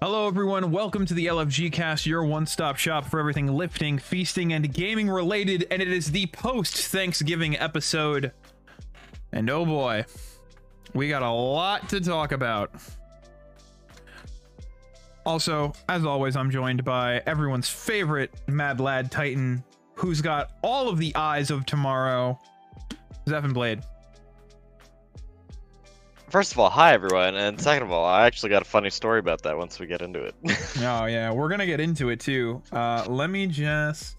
[0.00, 0.70] Hello, everyone.
[0.70, 5.10] Welcome to the LFG Cast, your one stop shop for everything lifting, feasting, and gaming
[5.10, 5.66] related.
[5.72, 8.30] And it is the post Thanksgiving episode.
[9.32, 10.04] And oh boy,
[10.94, 12.70] we got a lot to talk about.
[15.26, 20.98] Also, as always, I'm joined by everyone's favorite Mad Lad Titan, who's got all of
[20.98, 22.38] the eyes of tomorrow,
[23.28, 23.82] Xephon Blade.
[26.30, 29.18] First of all, hi everyone, and second of all, I actually got a funny story
[29.18, 30.34] about that once we get into it.
[30.80, 32.62] oh yeah, we're gonna get into it too.
[32.70, 34.16] Uh, let me just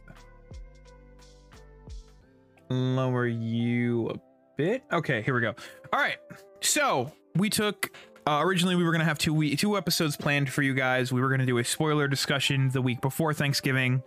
[2.69, 4.15] lower you a
[4.57, 4.83] bit.
[4.91, 5.53] Okay, here we go.
[5.93, 6.17] All right,
[6.61, 7.91] so we took.
[8.25, 11.13] Uh, originally, we were gonna have two we- two episodes planned for you guys.
[11.13, 14.01] We were gonna do a spoiler discussion the week before Thanksgiving,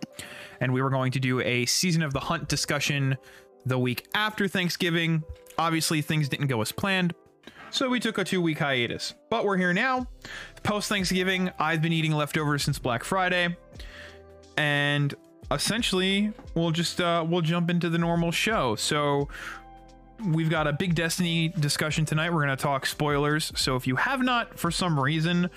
[0.59, 3.17] and we were going to do a season of the hunt discussion
[3.65, 5.23] the week after Thanksgiving.
[5.57, 7.13] Obviously, things didn't go as planned,
[7.73, 9.15] so we took a two week hiatus.
[9.29, 10.07] But we're here now.
[10.61, 13.57] Post Thanksgiving, I've been eating leftovers since Black Friday.
[14.57, 15.13] And
[15.51, 18.75] essentially, we'll just uh we'll jump into the normal show.
[18.75, 19.27] So
[20.23, 22.31] we've got a big Destiny discussion tonight.
[22.31, 23.51] We're gonna talk spoilers.
[23.55, 25.49] So if you have not, for some reason,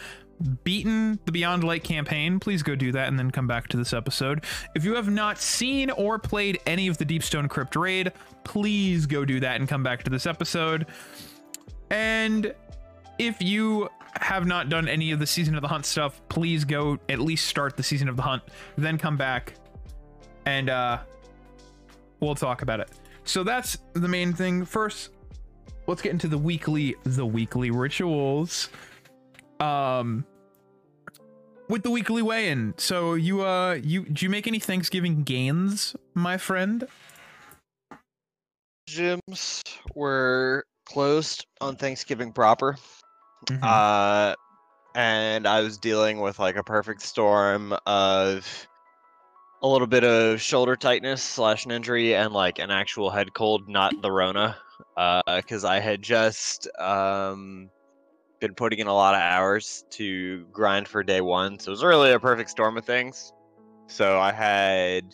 [0.64, 3.92] beaten the Beyond Light campaign, please go do that and then come back to this
[3.92, 4.44] episode.
[4.74, 8.12] If you have not seen or played any of the Deepstone Crypt raid,
[8.44, 10.86] please go do that and come back to this episode.
[11.90, 12.54] And
[13.18, 13.88] if you
[14.20, 17.46] have not done any of the season of the hunt stuff, please go at least
[17.46, 18.42] start the season of the hunt,
[18.76, 19.54] then come back
[20.46, 20.98] and uh
[22.20, 22.90] we'll talk about it.
[23.24, 24.64] So that's the main thing.
[24.64, 25.10] First,
[25.86, 28.70] let's get into the weekly the weekly rituals.
[29.60, 30.24] Um
[31.68, 32.74] with the weekly weigh-in.
[32.78, 36.86] So you uh you do you make any Thanksgiving gains, my friend?
[38.88, 39.62] Gyms
[39.94, 42.76] were closed on Thanksgiving proper.
[43.46, 43.62] Mhm.
[43.62, 44.34] Uh,
[44.94, 48.68] and I was dealing with like a perfect storm of
[49.62, 53.68] a little bit of shoulder tightness slash an injury and like an actual head cold,
[53.68, 54.56] not the Rona.
[55.26, 57.70] Because I had just um,
[58.40, 61.84] been putting in a lot of hours to grind for day one, so it was
[61.84, 63.32] really a perfect storm of things.
[63.88, 65.04] So I had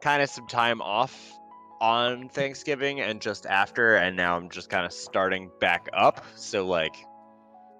[0.00, 1.32] kind of some time off
[1.80, 6.24] on Thanksgiving and just after, and now I'm just kind of starting back up.
[6.36, 6.94] So like,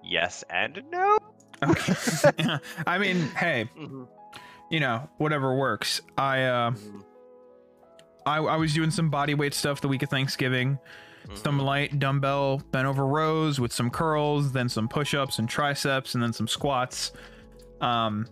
[0.03, 1.17] yes and no.
[1.63, 1.93] Okay.
[2.87, 3.69] I mean, hey,
[4.69, 6.01] you know, whatever works.
[6.17, 6.73] I uh
[8.25, 10.79] I, I was doing some body weight stuff the week of Thanksgiving.
[11.35, 16.23] Some light dumbbell bent over rows with some curls, then some push-ups and triceps, and
[16.23, 17.11] then some squats.
[17.79, 18.27] Um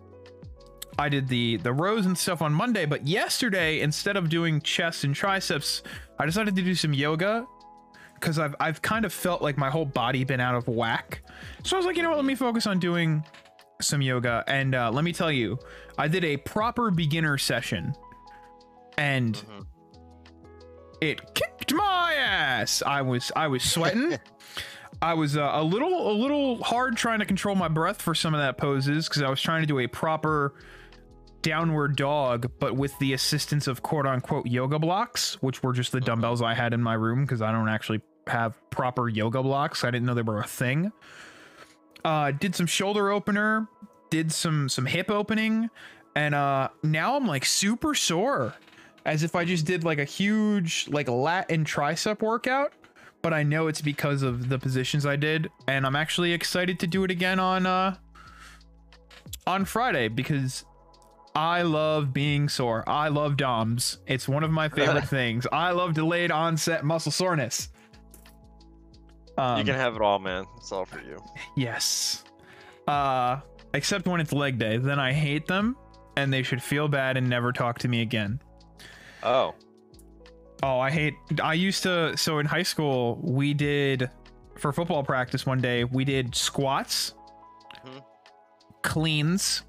[0.97, 5.03] I did the the rows and stuff on Monday, but yesterday, instead of doing chest
[5.03, 5.83] and triceps,
[6.17, 7.45] I decided to do some yoga
[8.15, 11.21] because I've I've kind of felt like my whole body been out of whack.
[11.63, 13.23] So I was like, you know what, let me focus on doing
[13.81, 14.43] some yoga.
[14.47, 15.57] And uh, let me tell you,
[15.97, 17.93] I did a proper beginner session,
[18.97, 19.65] and Mhm.
[21.01, 22.83] it kicked my ass.
[22.85, 24.17] I was I was sweating.
[25.01, 28.33] I was uh, a little a little hard trying to control my breath for some
[28.33, 30.55] of that poses because I was trying to do a proper
[31.41, 36.01] downward dog, but with the assistance of quote unquote yoga blocks, which were just the
[36.01, 39.83] dumbbells I had in my room because I don't actually have proper yoga blocks.
[39.83, 40.91] I didn't know they were a thing.
[42.03, 43.67] Uh, did some shoulder opener,
[44.09, 45.69] did some some hip opening,
[46.15, 48.53] and uh, now I'm like super sore,
[49.05, 52.73] as if I just did like a huge like lat and tricep workout.
[53.21, 56.87] But I know it's because of the positions I did, and I'm actually excited to
[56.87, 57.95] do it again on uh
[59.45, 60.63] on Friday because
[61.35, 62.83] I love being sore.
[62.87, 63.99] I love DOMs.
[64.07, 65.45] It's one of my favorite things.
[65.51, 67.69] I love delayed onset muscle soreness.
[69.37, 70.45] Um, you can have it all, man.
[70.57, 71.17] It's all for you.
[71.55, 72.23] Yes.
[72.87, 73.39] Uh,
[73.73, 74.77] except when it's leg day.
[74.77, 75.77] Then I hate them,
[76.17, 78.41] and they should feel bad and never talk to me again.
[79.23, 79.55] Oh,
[80.61, 81.13] Oh, I hate.
[81.41, 82.17] I used to.
[82.17, 84.09] So in high school, we did
[84.57, 85.85] for football practice one day.
[85.85, 87.13] We did squats,
[87.85, 88.03] Mhm.
[88.81, 89.63] cleans,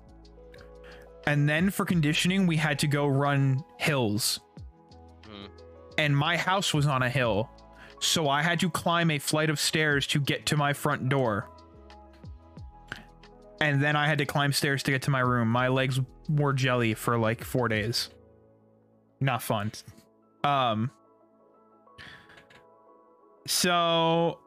[1.27, 4.41] and then for conditioning, we had to go run hills.
[5.27, 5.47] Hmm.
[5.99, 7.51] And my house was on a hill,
[8.01, 11.49] so I had to climb a flight of stairs to get to my front door.
[13.61, 15.49] And then I had to climb stairs to get to my room.
[15.49, 18.09] My legs were jelly for like four days.
[19.21, 19.73] Not fun.
[20.43, 20.91] Um.
[23.47, 24.39] So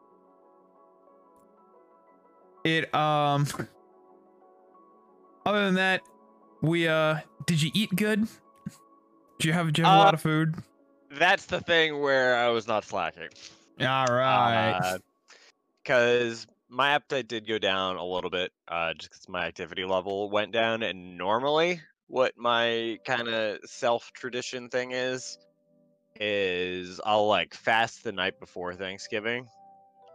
[2.64, 3.46] it um.
[5.46, 6.00] Other than that,
[6.64, 7.18] we uh.
[7.46, 8.26] Did you eat good?
[9.38, 10.54] Did you have, did you have a Uh, lot of food?
[11.10, 13.28] that's the thing where I was not slacking.
[13.80, 14.98] All right.
[15.82, 20.30] Because my appetite did go down a little bit, uh, just because my activity level
[20.30, 20.82] went down.
[20.82, 25.38] And normally, what my kind of self tradition thing is,
[26.18, 29.46] is I'll like fast the night before Thanksgiving,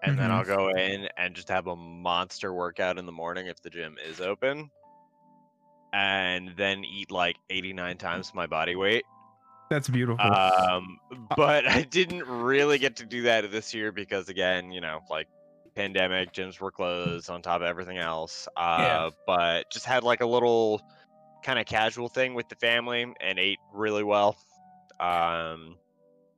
[0.01, 3.61] and then I'll go in and just have a monster workout in the morning if
[3.61, 4.71] the gym is open,
[5.93, 9.05] and then eat like 89 times my body weight.
[9.69, 10.25] That's beautiful.
[10.25, 10.99] Um,
[11.37, 15.27] but I didn't really get to do that this year because, again, you know, like
[15.75, 18.47] pandemic, gyms were closed on top of everything else.
[18.57, 19.09] Uh, Yeah.
[19.27, 20.81] But just had like a little
[21.43, 24.37] kind of casual thing with the family and ate really well.
[24.99, 25.75] Um,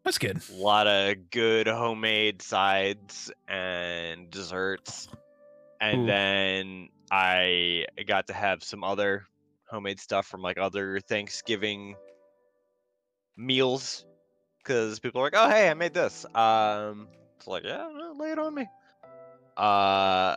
[0.03, 0.42] That's good.
[0.51, 5.07] a lot of good homemade sides and desserts.
[5.80, 6.06] And Ooh.
[6.06, 9.25] then I got to have some other
[9.71, 11.95] homemade stuff from like other Thanksgiving
[13.38, 14.06] meals
[14.57, 17.07] because people are like, "Oh, hey, I made this." Um,
[17.38, 18.68] it's like, yeah, no, lay it on me.
[19.57, 20.35] Uh,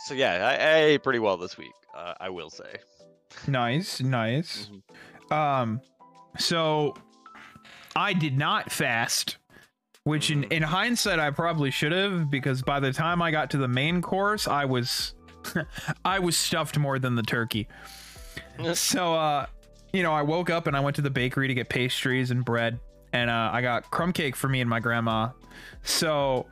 [0.00, 1.72] so yeah, I, I ate pretty well this week.
[1.94, 2.76] Uh, I will say.
[3.46, 4.70] Nice, nice.
[5.30, 5.34] Mhm.
[5.34, 5.80] Um,
[6.38, 6.94] so
[7.96, 9.36] I did not fast,
[10.04, 10.52] which in, Mhm.
[10.52, 14.00] in hindsight I probably should have because by the time I got to the main
[14.02, 15.14] course, I was
[16.04, 17.68] I was stuffed more than the turkey.
[18.74, 19.46] so uh,
[19.92, 22.44] you know, I woke up and I went to the bakery to get pastries and
[22.44, 22.78] bread,
[23.12, 25.30] and uh, I got crumb cake for me and my grandma.
[25.82, 26.46] So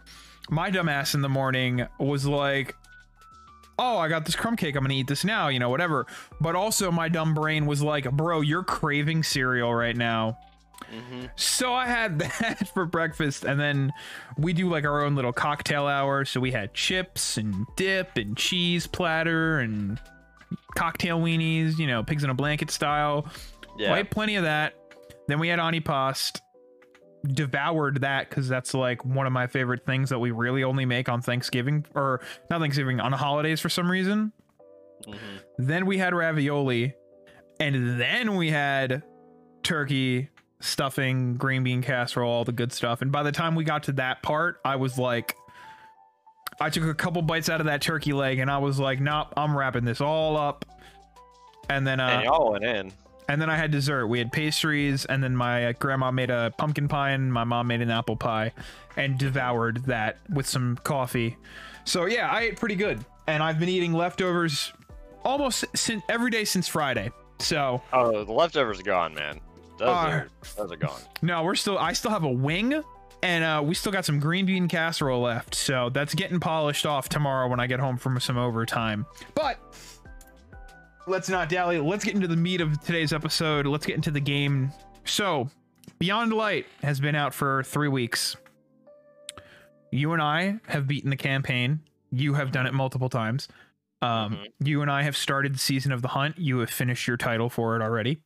[0.51, 2.75] my dumbass in the morning was like.
[3.83, 4.77] Oh, I got this crumb cake.
[4.77, 6.07] I'm gonna eat this now, you know, whatever.
[6.39, 10.37] But also, my dumb brain was like, bro, you're craving cereal right now.
[10.93, 11.31] Mhm.
[11.37, 13.91] So I had that for breakfast, and then
[14.37, 16.27] we do like our own little cocktail hour.
[16.27, 19.99] So we had chips and dip and cheese platter and
[20.77, 23.27] cocktail weenies, you know, pigs in a blanket style.
[23.79, 23.95] Yeah.
[23.95, 24.75] Ate plenty of that.
[25.29, 26.41] Then we had anipast,
[27.27, 31.09] devoured that because that's like one of my favorite things that we really only make
[31.09, 32.21] on Thanksgiving or
[32.51, 34.33] not Thanksgiving on holidays for some reason.
[35.07, 35.17] Mhm.
[35.59, 36.95] Then we had ravioli,
[37.59, 39.03] and then we had
[39.63, 40.31] turkey
[40.61, 43.01] stuffing, green bean casserole, all the good stuff.
[43.01, 45.35] And by the time we got to that part, I was like,
[46.61, 49.29] I took a couple bites out of that turkey leg, and I was like, nope,
[49.37, 50.65] I'm wrapping this all up.
[51.69, 52.93] And then, and uh, y'all went in.
[53.29, 54.09] and then I had dessert.
[54.09, 57.69] We had pastries, and then my uh, grandma made a pumpkin pie, and my mom
[57.69, 58.53] made an apple pie,
[58.97, 61.37] and devoured that with some coffee.
[61.85, 64.73] So yeah, I ate pretty good, and I've been eating leftovers
[65.25, 67.11] almost since every day since Friday.
[67.39, 69.41] So Oh, the leftovers are gone, man.
[69.79, 70.29] Those Uh, are
[70.59, 71.01] those are gone.
[71.23, 71.79] no, we're still.
[71.79, 72.83] I still have a wing,
[73.23, 75.55] and uh, we still got some green bean casserole left.
[75.55, 79.07] So that's getting polished off tomorrow when I get home from some overtime.
[79.35, 79.59] But
[81.07, 81.79] let's not dally.
[81.79, 83.67] Let's get into the meat of today's episode.
[83.67, 84.73] Let's get into the game.
[85.05, 85.49] So,
[85.99, 88.37] Beyond Light has been out for three weeks.
[89.91, 91.81] You and I have beaten the campaign.
[92.13, 93.49] You have done it multiple times.
[94.03, 94.47] Um, Mhm.
[94.67, 96.39] You and I have started the season of the hunt.
[96.39, 98.23] You have finished your title for it already.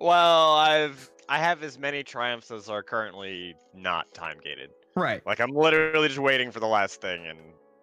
[0.00, 4.70] Well, I've I have as many triumphs as are currently not time gated.
[4.96, 5.24] Right.
[5.26, 7.38] Like I'm literally just waiting for the last thing, and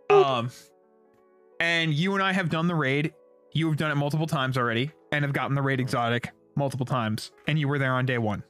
[0.10, 0.52] Um,
[1.60, 3.14] and you and I have done the raid.
[3.54, 7.32] You have done it multiple times already, and have gotten the raid exotic multiple times,
[7.48, 8.44] and you were there on day one.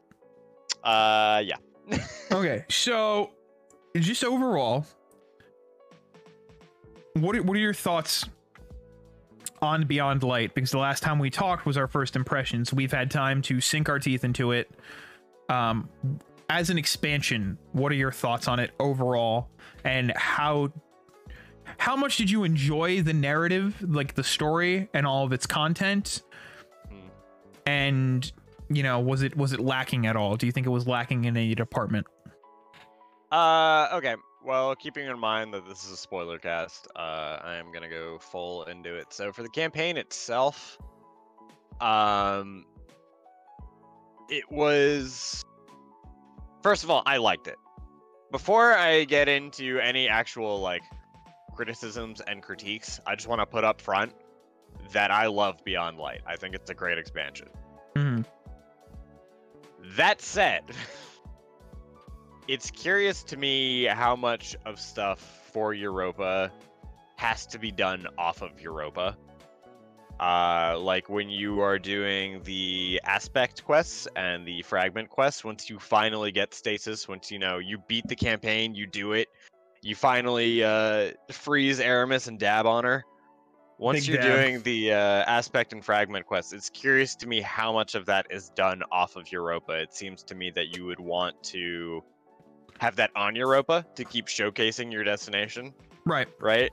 [0.83, 1.57] uh, yeah.
[2.31, 3.31] Okay, so
[3.95, 4.85] just overall,
[7.13, 8.25] what are, what are your thoughts
[9.61, 10.53] on Beyond Light?
[10.53, 12.73] Because the last time we talked was our first impressions.
[12.73, 14.71] We've had time to sink our teeth into it.
[15.49, 15.89] Um,
[16.49, 19.49] as an expansion, what are your thoughts on it overall,
[19.83, 20.71] and how
[21.77, 26.23] how much did you enjoy the narrative, like the story and all of its content?
[26.87, 26.95] Hmm.
[27.65, 28.31] And
[28.69, 30.35] you know, was it was it lacking at all?
[30.35, 32.07] Do you think it was lacking in any department?
[33.31, 34.15] Uh, okay.
[34.41, 38.19] Well, keeping in mind that this is a spoiler cast, uh, I am gonna go
[38.19, 39.11] full into it.
[39.13, 40.77] So for the campaign itself,
[41.81, 42.65] um,
[44.29, 45.43] it was.
[46.63, 47.57] First of all, I liked it.
[48.31, 50.83] Before I get into any actual like
[51.55, 54.13] criticisms and critiques, I just want to put up front
[54.93, 56.21] that I love Beyond Light.
[56.25, 57.49] I think it's a great expansion.
[57.95, 58.25] Mhm.
[59.95, 60.63] That said,
[62.49, 65.19] it's curious to me how much of stuff
[65.53, 66.51] for Europa
[67.15, 69.15] has to be done off of Europa.
[70.19, 75.77] Uh, like when you are doing the aspect quests and the fragment quests, once you
[75.77, 79.27] finally get stasis, once you know you beat the campaign, you do it,
[79.83, 83.05] you finally uh, freeze Eramis and dab on her.
[83.77, 84.35] Once Big you're dab.
[84.35, 88.25] doing the uh, aspect and fragment quests, it's curious to me how much of that
[88.31, 89.73] is done off of Europa.
[89.73, 92.03] It seems to me that you would want to
[92.79, 95.73] have that on Europa to keep showcasing your destination,
[96.05, 96.27] Right.
[96.39, 96.71] right?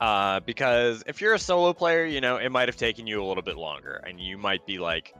[0.00, 3.26] Uh, because if you're a solo player, you know, it might have taken you a
[3.26, 5.14] little bit longer and you might be like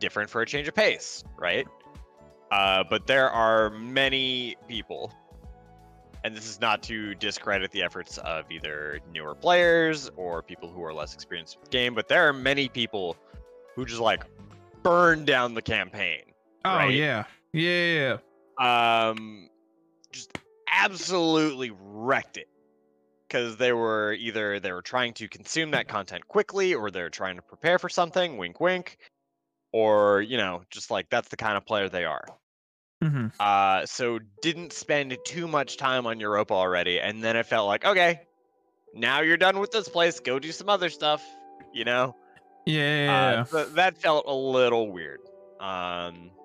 [0.00, 1.66] different for a change of pace, right?
[2.50, 5.12] Uh, but there are many people,
[6.24, 10.82] and this is not to discredit the efforts of either newer players or people who
[10.82, 13.16] are less experienced with the game, but there are many people
[13.76, 14.24] who just like
[14.82, 16.22] burn down the campaign.
[16.64, 16.92] Oh right?
[16.94, 18.16] yeah, yeah.
[18.58, 19.48] Um
[20.12, 20.32] just
[20.70, 22.48] absolutely wrecked it
[23.28, 27.36] because they were either they were trying to consume that content quickly or they're trying
[27.36, 28.98] to prepare for something wink wink
[29.72, 32.26] or you know just like that's the kind of player they are
[33.02, 37.66] hmm uh so didn't spend too much time on europa already and then it felt
[37.66, 38.20] like okay
[38.92, 41.38] now you're done with this place go do some other stuff
[41.72, 42.14] you know
[42.66, 43.06] Yeah.
[43.08, 45.20] uh, so that felt a little weird.
[45.60, 46.35] Um,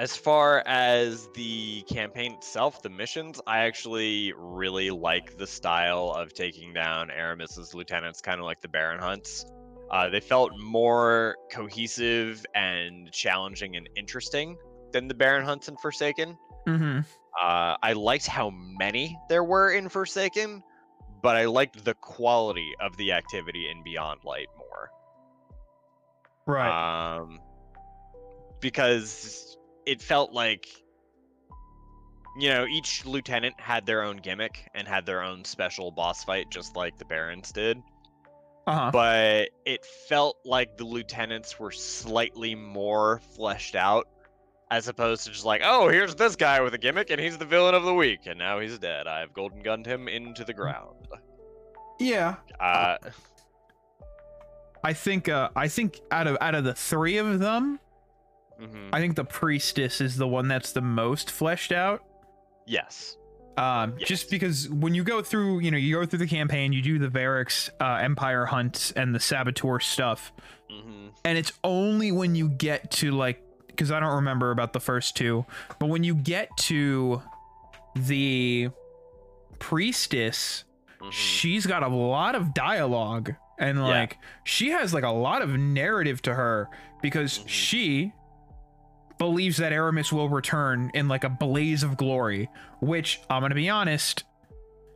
[0.00, 6.32] as far as the campaign itself, the missions, I actually really like the style of
[6.32, 9.44] taking down Eramis's lieutenants, kind of like the Baron hunts.
[9.90, 14.56] Uh, they felt more cohesive and challenging and interesting
[14.90, 16.38] than the Baron hunts in Forsaken.
[16.66, 17.00] hmm
[17.38, 20.62] Uh, I liked how many there were in Forsaken,
[21.22, 24.88] but I liked the quality of the activity in Beyond Light more.
[26.46, 27.18] Right.
[27.18, 27.38] Um,
[28.60, 29.58] because
[29.90, 30.68] it felt like,
[32.38, 36.46] you know, each lieutenant had their own gimmick and had their own special boss fight,
[36.48, 37.76] just like the Barons did.
[38.68, 38.90] uh huh.
[38.92, 44.06] But it felt like the lieutenants were slightly more fleshed out,
[44.70, 47.44] as opposed to just like, oh, here's this guy with a gimmick, and he's the
[47.44, 49.08] villain of the week, and now he's dead.
[49.08, 51.08] I've golden gunned him into the ground.
[51.98, 52.36] Yeah.
[52.60, 52.96] Uh,
[54.84, 55.28] I think.
[55.28, 57.80] Uh, I think out of out of the three of them,
[58.60, 62.02] mhm, I think the priestess is the one that's the most fleshed out.
[62.66, 63.16] yes.
[63.58, 64.08] Um, Yes.
[64.08, 66.98] just because when you go through, you know, you go through the campaign, you do
[66.98, 70.32] the Variks uh, Empire hunt and the Saboteur stuff,
[70.70, 74.80] hmm and it's only when you get to like, because I don't remember about the
[74.80, 75.44] first two,
[75.78, 77.20] but when you get to
[77.94, 78.70] the
[79.58, 80.64] priestess,
[81.00, 83.84] hmm she's got a lot of dialogue and Yeah.
[83.84, 86.68] like she has like a lot of narrative to her
[87.02, 87.48] because Mhm.
[87.48, 88.12] she
[89.20, 92.48] believes that Eramis will return in like a blaze of glory,
[92.80, 94.24] which I'm going to be honest,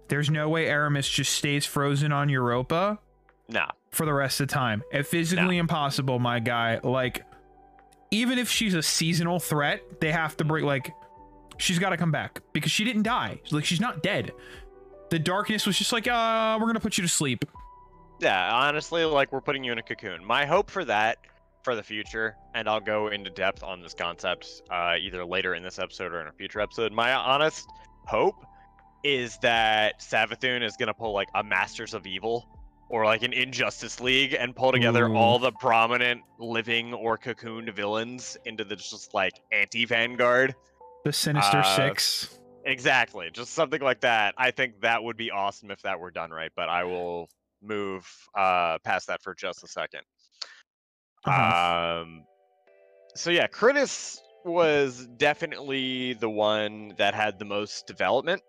[0.08, 2.98] there's no way Eramis just stays frozen on Europa
[3.48, 3.68] Nah.
[3.90, 4.82] for the rest of the time.
[4.90, 6.80] It's physically impossible, my guy.
[6.82, 7.24] Like
[8.10, 10.90] even if she's a seasonal threat, they have to bring like
[11.58, 13.40] she's got to come back because she didn't die.
[13.50, 14.32] Like she's not dead.
[15.10, 17.44] The darkness was just like, uh, we're gonna put you to sleep.
[18.20, 20.24] Yeah, honestly, like we're putting you in a cocoon.
[20.24, 21.18] My hope for that
[21.64, 25.62] for the future, and I'll go into depth on this concept uh, either later in
[25.62, 26.92] this episode or in a future episode.
[26.92, 27.66] My honest
[28.06, 28.37] hope
[29.02, 32.47] is that Savathun is gonna pull like a Masters of Evil
[32.90, 35.16] or like an Injustice League and pull together Ooh.
[35.16, 40.54] all the prominent living or cocooned villains into the just like anti Vanguard.
[41.04, 42.38] The Sinister Uh, Six.
[42.66, 44.35] Exactly, just something like that.
[44.38, 47.28] I think that would be awesome if that were done right, but I will
[47.62, 50.00] move uh past that for just a 2nd
[51.26, 52.02] Uh-huh.
[52.02, 52.24] Um
[53.14, 58.42] so yeah, Kridis was definitely the one that had the most development.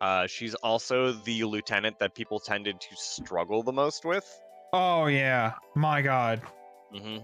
[0.00, 4.26] Uh she's also the lieutenant that people tended to struggle the most with.
[4.72, 6.40] Oh yeah, my God.
[6.92, 7.18] hmm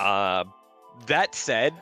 [0.00, 0.44] Uh,
[1.06, 1.72] that said,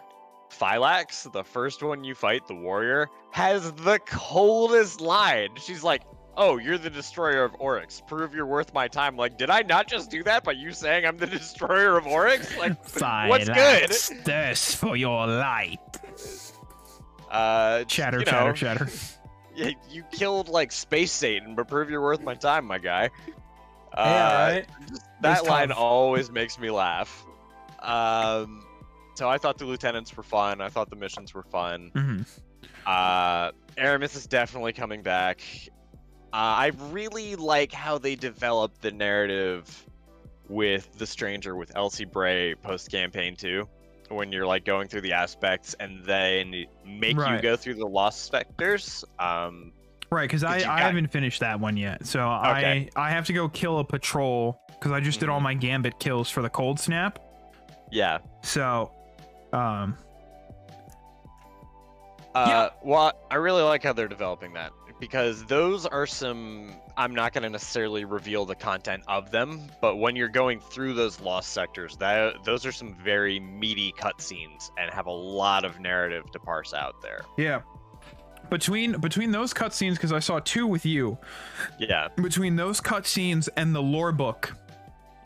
[0.50, 5.48] Phylaks, the first one you fight, the warrior, has the coldest line.
[5.56, 6.02] She's like,
[6.36, 8.00] "Oh, you're the destroyer of Oryx.
[8.06, 11.04] Prove you're worth my time." Like, did I not just do that by you saying
[11.06, 12.56] I'm the destroyer of Oryx?
[12.58, 13.28] Like, Fine.
[13.28, 13.90] what's good?
[13.92, 15.78] Thirst for your light.
[17.30, 18.88] uh, Chatter, you chatter, know, chatter.
[19.54, 23.10] yeah, you killed like Space Satan, but prove you're worth my time, my guy.
[23.94, 24.66] Uh, yeah, right.
[25.20, 25.78] that It's line tough.
[25.78, 27.24] always makes me laugh.
[27.80, 28.64] Um,
[29.16, 30.60] so I thought the lieutenants were fun.
[30.62, 31.90] I thought the missions were fun.
[31.94, 32.22] hmm
[32.86, 35.42] Uh, Eramis is definitely coming back.
[36.32, 39.86] Uh, I really like how they developed the narrative
[40.48, 43.68] with the stranger with Elsie Bray post campaign too.
[44.08, 48.24] When you're like going through the aspects and then make you go through the lost
[48.24, 49.04] specters.
[49.18, 49.72] Um,
[50.10, 52.04] Right, because I, I got- haven't finished that one yet.
[52.06, 52.90] So Okay.
[52.96, 55.44] I I have to go kill a patrol because I just did all Mhm.
[55.44, 57.18] my gambit kills for the cold snap.
[57.90, 58.18] yeah.
[58.42, 58.90] So,
[59.52, 59.96] um,
[62.34, 66.74] Uh, Well, I really like how they're developing that because those are some.
[66.96, 70.94] I'm not going to necessarily reveal the content of them, but when you're going through
[70.94, 75.80] those lost sectors, that those are some very meaty cutscenes and have a lot of
[75.80, 77.22] narrative to parse out there.
[77.36, 77.62] yeah.
[78.48, 81.18] between between those cutscenes because I saw two with you.
[81.80, 82.06] Yeah.
[82.14, 84.54] Between those cutscenes and the lore book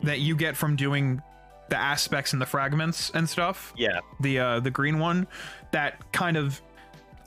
[0.01, 1.21] that you get from doing
[1.69, 3.99] the aspects and the fragments and stuff, Yeah.
[4.21, 5.27] the uh the green one,
[5.71, 6.61] that kind of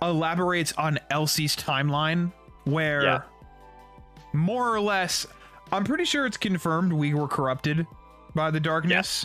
[0.03, 2.33] elaborates on Elsie's timeline
[2.71, 3.23] where Yeah.
[4.33, 5.27] more or less
[5.73, 7.87] I'm pretty sure it's confirmed we were corrupted
[8.35, 9.25] by the darkness.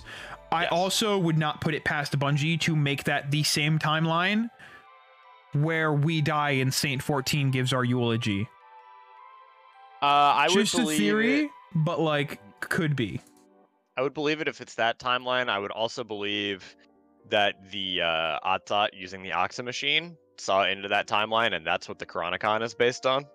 [0.52, 0.72] I Yes.
[0.72, 4.50] also would not put it past Bungie to make that the same timeline
[5.54, 8.48] where we die and Saint 14 gives our eulogy.
[10.02, 13.22] Uh, I would Just a believe theory, It, but like could be.
[13.98, 15.50] I would believe it if it's that timeline.
[15.50, 16.76] I would also believe
[17.30, 21.98] that the uh, Atat using the Oxa machine saw into that timeline, and that's what
[21.98, 23.26] the Chronicon is based on,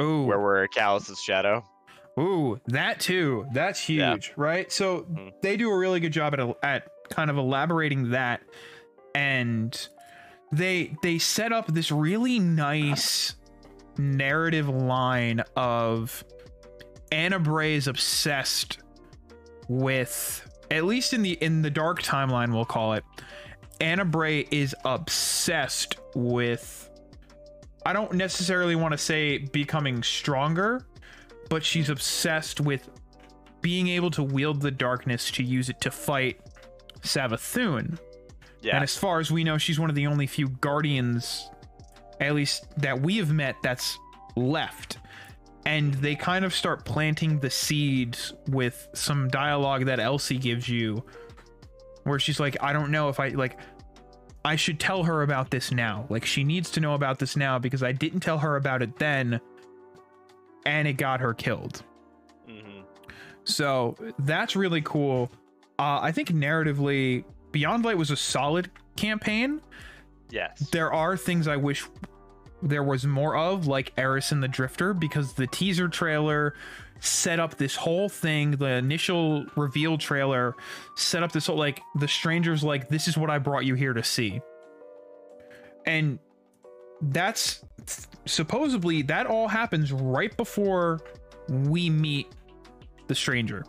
[0.00, 1.64] Oh, where we're Calus's shadow.
[2.18, 3.46] Ooh, that too.
[3.52, 4.12] That's Yeah.
[4.12, 4.70] huge, right?
[4.72, 5.32] So Mhm.
[5.42, 8.40] they do a really good job at at kind of elaborating that,
[9.14, 9.88] and
[10.52, 13.36] they they set up this really nice
[13.96, 16.24] narrative line of
[17.12, 18.78] Ana Bray is obsessed
[19.68, 23.04] with at least in the in the dark timeline we'll call it
[23.80, 26.89] Ana Bray is obsessed with
[27.84, 30.84] I don't necessarily want to say becoming stronger
[31.50, 32.88] but she's obsessed with
[33.60, 36.40] being able to wield the darkness to use it to fight
[37.02, 37.98] Savathun.
[38.62, 38.76] Yeah.
[38.76, 41.50] And as far as we know, she's one of the only few guardians,
[42.20, 43.98] at least that we have met, that's
[44.36, 44.98] left.
[45.66, 51.04] And they kind of start planting the seeds with some dialogue that Elsie gives you,
[52.04, 53.58] where she's like, I don't know if I like.
[54.44, 56.06] I should tell her about this now.
[56.08, 58.98] Like, she needs to know about this now because I didn't tell her about it
[58.98, 59.40] then,
[60.64, 61.82] and it got her killed.
[62.46, 62.80] hmm
[63.44, 65.30] So that's really cool.
[65.78, 69.60] Uh, I think narratively, Beyond Light was a solid campaign.
[70.30, 70.58] Yes.
[70.70, 71.84] There are things I wish
[72.62, 76.54] there was more of, like Eris and the Drifter, because the teaser trailer
[77.00, 78.52] set up this whole thing.
[78.52, 80.54] The initial reveal trailer
[80.96, 83.92] set up this whole like the strangers like this is what I brought you here
[83.92, 84.40] to see,
[85.86, 86.18] and
[87.02, 87.64] that's
[88.26, 91.00] supposedly that all happens right before
[91.48, 92.28] we meet
[93.08, 93.64] the stranger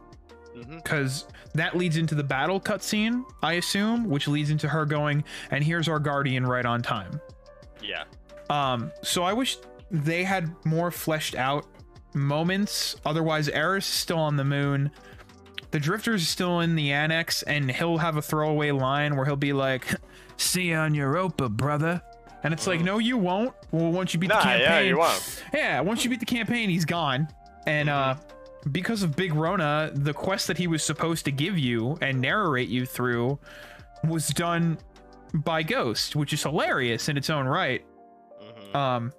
[0.70, 5.64] because that leads into the battle cutscene, I assume, which leads into her going, and
[5.64, 7.20] here's our guardian right on time.
[7.82, 8.04] Yeah.
[8.50, 9.58] Um, so I wish
[9.90, 11.66] they had more fleshed out
[12.14, 12.96] moments.
[13.06, 14.92] Otherwise, Eris is still on the moon.
[15.72, 19.36] The Drifter's is still in the annex, and he'll have a throwaway line where he'll
[19.38, 19.88] be like,
[20.38, 22.02] "See you on Europa, brother."
[22.44, 23.54] And it's like, no, you won't.
[23.72, 25.44] Well, once you beat Nah, the campaign, yeah, you won't.
[25.54, 27.28] yeah, once you beat the campaign, he's gone.
[27.68, 28.16] And uh
[28.72, 32.68] because of Big Rona, the quest that he was supposed to give you and narrate
[32.70, 33.38] you through
[34.04, 34.78] was done
[35.36, 37.86] by Ghost, which is hilarious in its own right.
[38.42, 39.14] hmm Um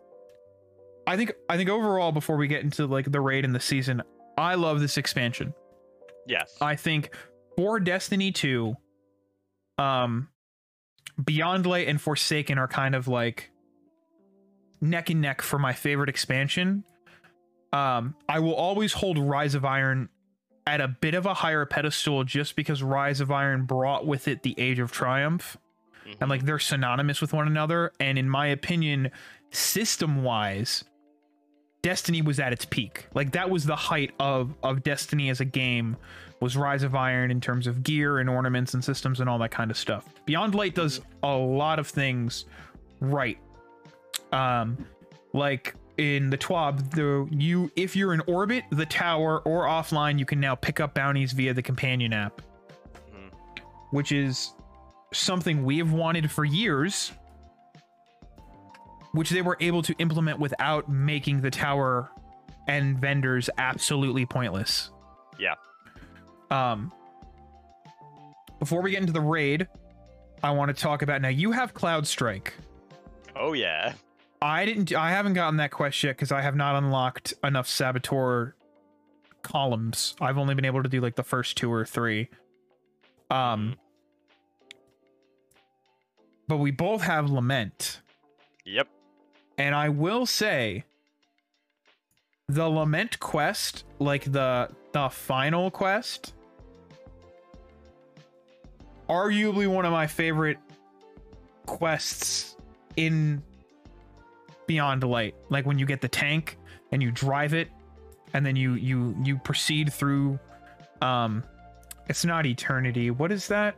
[1.06, 4.02] I think I think overall before we get into like the raid and the season,
[4.38, 5.54] I love this expansion.
[6.26, 6.56] yes.
[6.60, 7.14] I think
[7.56, 8.74] for Destiny 2,
[9.78, 10.28] um,
[11.22, 13.50] Beyond Light and Forsaken are kind of like
[14.80, 16.84] neck and neck for my favorite expansion.
[17.72, 20.08] Um, I will always hold Rise of Iron
[20.66, 24.42] at a bit of a higher pedestal just because Rise of Iron brought with it
[24.42, 25.56] the Age of Triumph
[26.06, 26.16] Mhm.
[26.20, 27.92] and like they're synonymous with one another.
[28.00, 29.10] And in my opinion,
[29.50, 30.84] system wise,
[31.82, 33.06] Destiny was at its peak.
[33.14, 35.96] Like that was the height of of Destiny as a game
[36.40, 39.50] was Rise of Iron in terms of gear and ornaments and systems and all that
[39.50, 40.08] kind of stuff.
[40.24, 42.44] Beyond Light does a lot of things
[43.00, 43.38] right.
[44.32, 44.86] Um
[45.32, 50.24] like in the TWAB, the you if you're in orbit, the tower, or offline, you
[50.24, 52.40] can now pick up bounties via the companion app
[53.12, 53.30] Mhm.
[53.90, 54.52] which is
[55.12, 57.12] something we have wanted for years,
[59.12, 62.10] which they were able to implement without making the tower
[62.66, 64.90] and vendors absolutely pointless.
[65.38, 65.54] Yeah.
[66.50, 66.92] Um
[68.58, 69.66] before we get into the raid,
[70.42, 72.54] I want to talk about now you have Cloud Strike.
[73.36, 73.94] Oh yeah.
[74.40, 78.54] I didn't I haven't gotten that quest yet because I have not unlocked enough saboteur
[79.42, 80.14] columns.
[80.20, 82.28] I've only been able to do like the first two or three.
[83.30, 83.76] Um
[86.48, 88.00] but we both have lament.
[88.64, 88.88] Yep.
[89.62, 90.82] And I will say
[92.48, 96.34] the lament quest, like the the final quest,
[99.08, 100.58] arguably one of my favorite
[101.66, 102.56] quests
[102.96, 103.40] in
[104.66, 105.36] Beyond Light.
[105.48, 106.58] Like when you get the tank
[106.90, 107.68] and you drive it
[108.34, 110.40] and then you you you proceed through
[111.02, 111.44] um
[112.08, 113.12] it's not eternity.
[113.12, 113.76] What is that?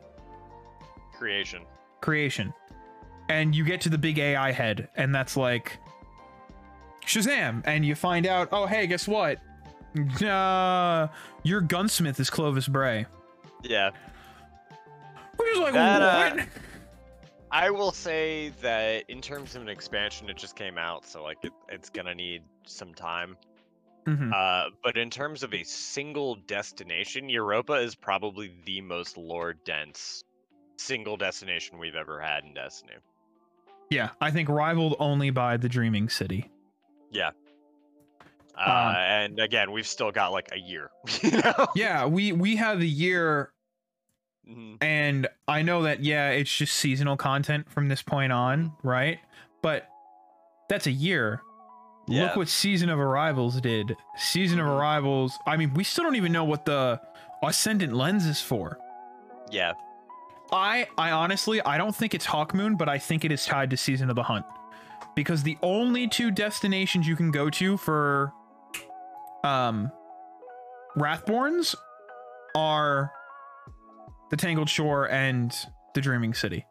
[1.19, 1.61] Creation.
[2.01, 2.55] creation.
[3.29, 5.79] And you get to the big AI head, and that's like
[7.07, 9.39] Shazam, and you find out, oh hey, guess what?
[10.23, 11.09] Uh,
[11.43, 13.07] your gunsmith is Clovis Bray.
[13.63, 13.91] Yeah.
[15.37, 16.49] Which is like That, uh, what?
[17.51, 21.39] I will say that in terms of an expansion, it just came out, so like
[21.43, 23.37] it, it's gonna need some time.
[24.07, 24.33] Mhm.
[24.35, 30.25] Uh, but in terms of a single destination, Europa is probably the most lore dense
[30.77, 32.95] single destination we've ever had in Destiny.
[33.91, 36.51] Yeah, I think rivaled only by the Dreaming City.
[37.11, 37.31] Yeah.
[38.57, 40.91] Uh, Um, and again, we've still got like a year.
[41.23, 41.67] you know?
[41.75, 43.53] Yeah, we we have a year,
[44.49, 44.77] Mhm.
[44.83, 49.19] and I know that yeah, it's just seasonal content from this point on, right?
[49.63, 49.89] But
[50.69, 51.41] that's a year.
[52.07, 52.25] Yeah.
[52.25, 53.97] Look what Season of Arrivals did.
[54.17, 54.79] Season of Mhm.
[54.79, 55.39] Arrivals.
[55.47, 57.01] I mean, we still don't even know what the
[57.43, 58.79] Ascendant lens is for.
[59.51, 59.73] Yeah.
[60.55, 63.77] I I honestly I don't think it's Hawkmoon, but I think it is tied to
[63.77, 64.47] Season of the Hunt.
[65.17, 68.33] Because the only two destinations you can go to for
[69.43, 69.91] um
[70.97, 71.75] Wrathborns
[72.55, 73.11] are
[74.31, 75.53] the Tangled Shore and
[75.95, 76.65] the Dreaming City.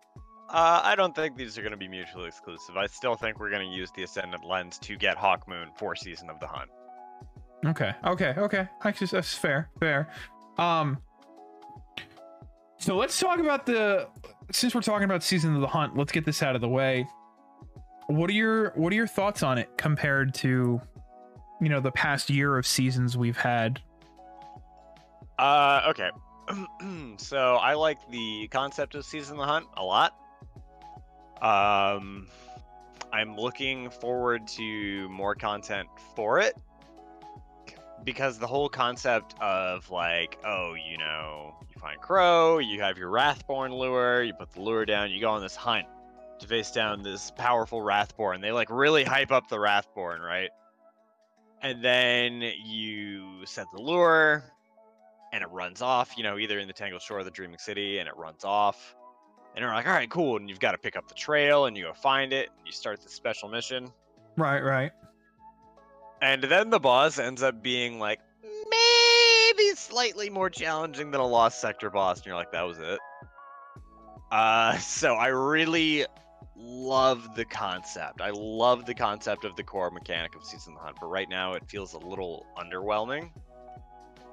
[0.50, 2.78] Uh, I don't think these are going to be mutually exclusive.
[2.78, 6.30] I still think we're going to use the Ascendant Lens to get Hawkmoon for Season
[6.30, 6.69] of the Hunt.
[7.65, 8.69] Okay, okay, okay.
[8.84, 10.10] Actually, that's fair, fair.
[10.58, 11.00] Um,
[12.84, 14.10] so let's talk about the.
[14.52, 17.08] Since we're talking about season of the hunt, let's get this out of the way.
[18.08, 20.82] What are your What are your thoughts on it compared to,
[21.62, 23.82] you know, the past year of seasons we've had?
[25.39, 26.10] Uh, okay.
[27.17, 30.17] so I like the concept of Season of the Hunt a lot.
[31.41, 32.28] Um,
[33.13, 36.58] I'm looking forward to more content for it
[38.04, 43.74] because the whole concept of like, oh, you know, find Crow, you have your Wrathborn
[43.74, 45.86] lure, you put the lure down, you go on this hunt
[46.39, 48.39] to face down this powerful Wrathborn.
[48.39, 50.50] They like really hype up the Wrathborn, right?
[51.62, 54.46] And then you set the lure,
[55.34, 58.00] and it runs off, you know, either in the Tangled Shore or the Dreaming City,
[58.00, 58.96] and it runs off.
[59.56, 60.38] And you're like, all right, cool.
[60.38, 62.50] And you've got to pick up the trail and you go find it.
[62.58, 63.91] And you start the special mission.
[64.36, 64.91] Right, right.
[66.22, 68.19] And then the boss ends up being like
[69.56, 72.18] maybe slightly more challenging than a Lost Sector boss.
[72.18, 73.00] And you're like, that was it.
[74.32, 76.06] Uh, so I really
[76.56, 78.22] love the concept.
[78.22, 80.98] I love the concept of the core mechanic of Season of the Hunt.
[81.00, 83.32] But right now, it feels a little underwhelming.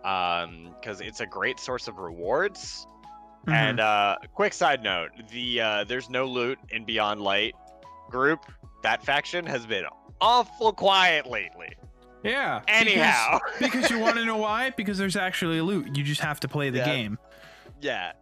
[0.04, 2.86] Um, because it's a great source of rewards.
[3.46, 3.52] Mhm.
[3.52, 7.54] And uh, quick side note: the uh, there's no loot in Beyond Light
[8.10, 8.40] group.
[8.82, 9.84] That faction has been
[10.20, 11.68] awful quiet lately.
[12.22, 12.60] Yeah.
[12.68, 14.70] Anyhow, because you want to know why?
[14.70, 15.96] Because there's actually loot.
[15.96, 16.84] You just have to play the Yeah.
[16.84, 17.18] game.
[17.80, 18.12] yeah,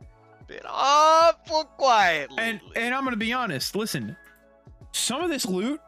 [0.46, 3.74] been awful quiet And and I'm gonna be honest.
[3.76, 4.16] Listen,
[4.92, 5.80] some of this loot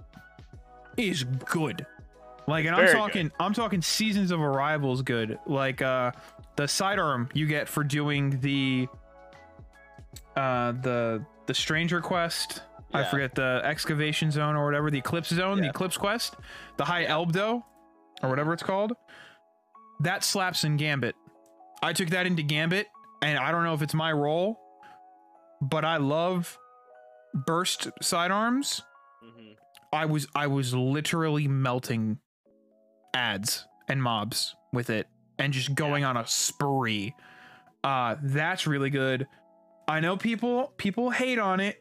[0.96, 1.86] is good.
[2.46, 5.38] Like, and I'm talking, I'm talking seasons of arrivals good.
[5.46, 6.10] Like, uh,
[6.56, 8.88] the sidearm you get for doing the,
[10.36, 12.62] uh, the the stranger quest.
[12.92, 16.34] I forget the excavation zone or whatever, the eclipse zone, the eclipse quest,
[16.76, 17.62] the high elbdo,
[18.22, 18.92] or whatever it's called.
[20.00, 21.14] That slaps in Gambit.
[21.82, 22.86] I took that into Gambit,
[23.22, 24.58] and I don't know if it's my role,
[25.60, 26.58] but I love
[27.34, 28.82] burst sidearms.
[29.24, 29.56] Mhm.
[29.92, 32.18] I was I was literally melting
[33.14, 37.14] ads and mobs with it and just going on a spree.
[37.84, 39.26] Uh that's really good.
[39.88, 41.76] I know people people hate on it,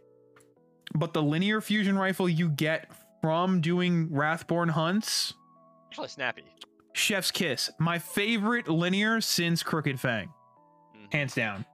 [0.93, 5.34] but the linear fusion rifle you get from doing Wrathborn hunts,
[5.89, 6.43] Actually, snappy.
[6.93, 7.69] chef's kiss.
[7.80, 10.32] My favorite linear since Crooked Fang.
[10.95, 11.13] Mhm.
[11.13, 11.65] Hands down.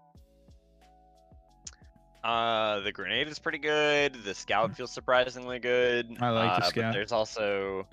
[2.24, 4.16] Uh, the grenade is pretty good.
[4.24, 6.18] The scout feels surprisingly good.
[6.20, 6.94] I like the Uh, but scout.
[6.94, 7.88] there's also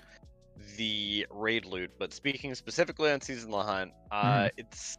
[0.77, 1.91] the raid loot.
[1.99, 4.47] But speaking specifically on season of the hunt, uh, Mm-hmm.
[4.59, 4.97] it's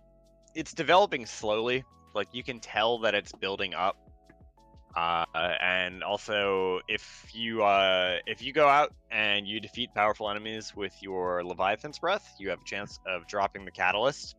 [0.54, 1.84] it's developing slowly.
[2.14, 3.96] Like you can tell that it's building up.
[4.96, 5.24] Uh,
[5.60, 10.94] and also, if you uh, if you go out and you defeat powerful enemies with
[11.02, 14.36] your Leviathan's Breath, you have a chance of dropping the Catalyst,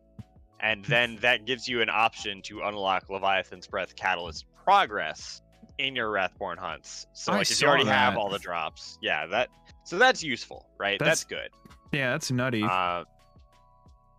[0.60, 5.42] and then that gives you an option to unlock Leviathan's Breath Catalyst progress
[5.78, 7.06] in your Wrathborn hunts.
[7.12, 9.50] So I like if you already have all the drops, yeah, that
[9.84, 10.98] so that's useful, right?
[10.98, 11.50] That's- That's, good.
[11.92, 12.62] Yeah, that's nutty.
[12.64, 13.04] Uh,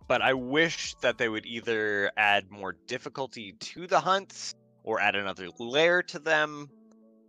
[0.06, 4.54] but I wish that they would either add more difficulty to the hunts
[4.88, 6.70] or add another layer to them,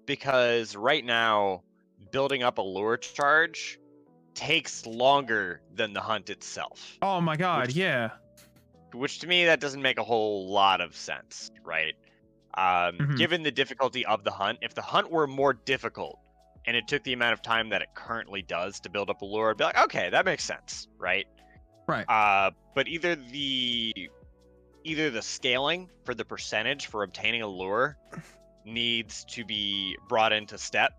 [0.05, 1.61] because right now
[2.11, 3.77] building up a lure charge
[4.33, 6.97] takes longer than the hunt itself.
[7.01, 8.11] oh my god, which- yeah.
[8.93, 11.95] which to me that doesn't make a whole lot of sense right
[12.57, 13.17] Um, Mhm.
[13.17, 16.17] Given the difficulty of the hunt, if the hunt were more difficult
[16.65, 19.25] and it took the amount of time that it currently does to build up a
[19.25, 21.27] lure, I'd be like, okay, that makes sense, right?
[21.87, 22.09] Right.
[22.09, 23.93] Uh, but either the
[24.83, 27.97] either the scaling for the percentage for obtaining a lure
[28.65, 30.93] needs to be brought into step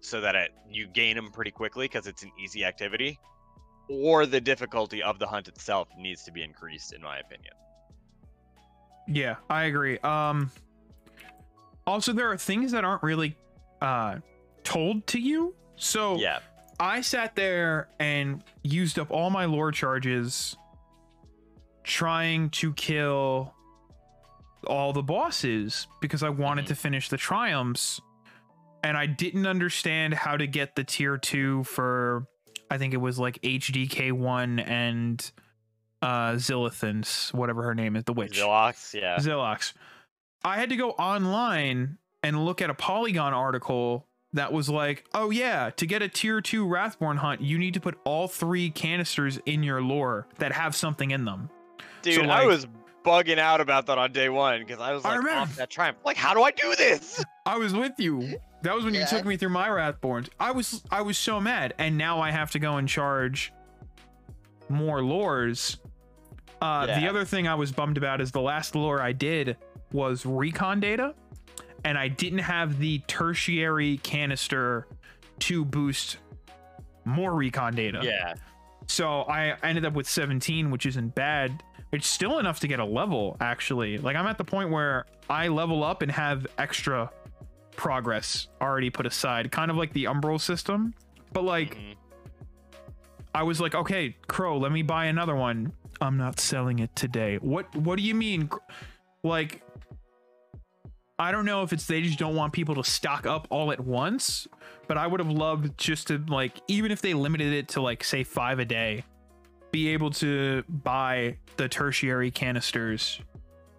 [0.00, 3.18] so that it you gain them pretty quickly because it's an easy activity,
[3.88, 7.52] or the difficulty of the hunt itself needs to be increased, in my opinion.
[9.08, 9.98] Yeah, I agree.
[9.98, 10.50] Um
[11.86, 13.36] also there are things that aren't really
[13.82, 14.18] uh
[14.64, 15.54] told to you.
[15.76, 16.40] So Yeah.
[16.78, 20.56] I sat there and used up all my lore charges
[21.84, 23.54] trying to kill
[24.66, 26.68] all the bosses because I wanted Mhm.
[26.68, 28.00] to finish the triumphs
[28.82, 32.26] and I didn't understand how to get the tier 2 for
[32.70, 35.32] I think it was like HDK1 and
[36.02, 38.38] uh Zillithans, whatever her name is, the witch.
[38.38, 39.16] Zilox, yeah.
[39.16, 39.72] Zilox.
[40.44, 45.30] I had to go online and look at a Polygon article that was like, oh
[45.30, 49.38] yeah, to get a tier two Wrathborn hunt, you need to put all three canisters
[49.46, 51.50] in your lure that have something in them.
[52.02, 52.66] Dude, So, I was
[53.04, 55.40] bugging out about that on day one because I was I like remember.
[55.40, 55.98] off that triumph.
[56.04, 57.24] Like, how do I do this?
[57.46, 58.38] I was with you.
[58.62, 60.28] That was when you took me through my Wrathborns.
[60.38, 63.52] I was I was so mad, and now I have to go and charge
[64.68, 65.78] more lures.
[66.60, 69.56] Uh, The other thing I was bummed about is the last lure I did
[69.92, 71.14] was recon data,
[71.86, 74.86] and I didn't have the tertiary canister
[75.40, 76.18] to boost
[77.06, 78.00] more recon data.
[78.02, 78.34] Yeah.
[78.86, 81.62] So I ended up with 17, which isn't bad.
[81.92, 83.98] It's still enough to get a level, actually.
[83.98, 87.10] Like I'm at the point where I level up and have extra
[87.76, 90.94] progress already put aside, kind of like the Umbral system.
[91.32, 91.94] But like Mhm.
[93.34, 95.72] I was like, okay, Crow, let me buy another one.
[96.00, 97.36] I'm not selling it today.
[97.38, 98.50] What what do you mean?
[99.22, 99.62] Like
[101.18, 103.80] I don't know if it's they just don't want people to stock up all at
[103.80, 104.48] once,
[104.88, 108.02] but I would have loved just to like even if they limited it to like
[108.02, 109.04] say 5 a day,
[109.70, 113.20] be able to buy the tertiary canisters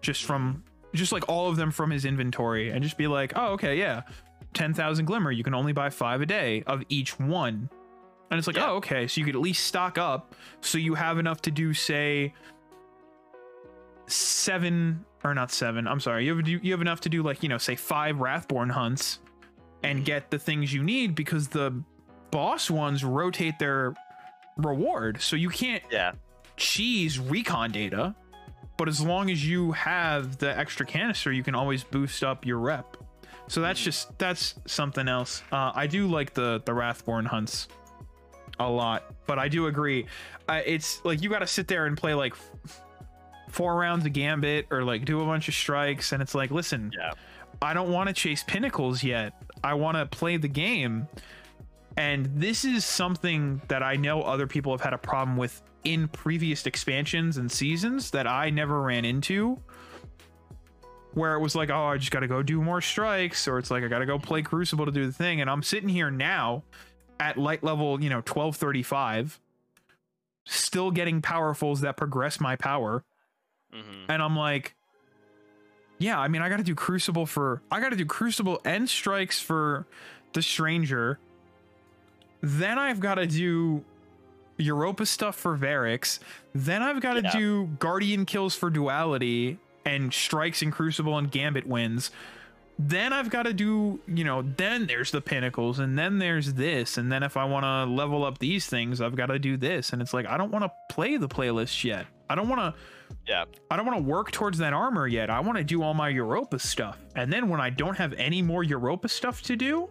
[0.00, 3.52] just from just like all of them from his inventory and just be like, "Oh,
[3.52, 4.02] okay, yeah.
[4.54, 7.70] 10,000 glimmer, you can only buy 5 a day of each one."
[8.30, 8.70] And it's like, Yeah.
[8.70, 11.72] "Oh, okay, so you could at least stock up so you have enough to do
[11.74, 12.32] say
[14.06, 15.86] 7 or not 7.
[15.86, 16.26] I'm sorry.
[16.26, 19.20] You have you have enough to do like, you know, say 5 Wrathborn hunts
[19.82, 20.04] and Mhm.
[20.04, 21.82] get the things you need because the
[22.30, 23.94] boss ones rotate their
[24.56, 25.20] reward.
[25.20, 26.12] So you can't Yeah.
[26.56, 28.14] cheese recon data,
[28.76, 32.58] but as long as you have the extra canister, you can always boost up your
[32.58, 32.96] rep.
[33.48, 33.84] So that's Mhm.
[33.84, 35.42] just that's something else.
[35.52, 37.68] Uh, I do like the the Wrathborn hunts
[38.58, 40.06] a lot, but I do agree.
[40.48, 42.34] Uh, it's like you got to sit there and play like
[42.64, 42.80] f-
[43.48, 46.92] four rounds of Gambit or like do a bunch of strikes, and it's like, listen,
[46.96, 47.12] Yeah.
[47.60, 49.34] I don't want to chase pinnacles yet.
[49.62, 51.08] I want to play the game.
[51.96, 56.08] And this is something that I know other people have had a problem with in
[56.08, 59.58] previous expansions and seasons that I never ran into.
[61.14, 63.70] Where it was like, oh, I just got to go do more strikes, or it's
[63.70, 65.42] like, I got to go play Crucible to do the thing.
[65.42, 66.62] And I'm sitting here now
[67.20, 69.38] at light level, you know, 1235,
[70.46, 73.04] still getting powerfuls that progress my power
[73.72, 74.74] hmm and I'm like,
[75.98, 78.88] yeah, I mean, I got to do Crucible for, I got to do Crucible and
[78.88, 79.86] Strikes for
[80.32, 81.18] the Stranger.
[82.42, 83.84] Then I've got to do
[84.58, 86.18] Europa stuff for Variks.
[86.54, 87.32] Then I've got to Yeah.
[87.32, 92.10] do Guardian kills for Duality and Strikes and Crucible and Gambit wins.
[92.78, 96.96] Then I've got to do, you know, then there's the pinnacles, and then there's this,
[96.98, 99.92] and then if I want to level up these things, I've got to do this.
[99.92, 102.06] And it's like, I don't want to play the playlist yet.
[102.30, 102.74] I don't want to
[103.28, 103.44] Yeah.
[103.70, 105.28] I don't want to work towards that armor yet.
[105.28, 106.96] I want to do all my Europa stuff.
[107.14, 109.88] And then when I don't have any more Europa stuff to do,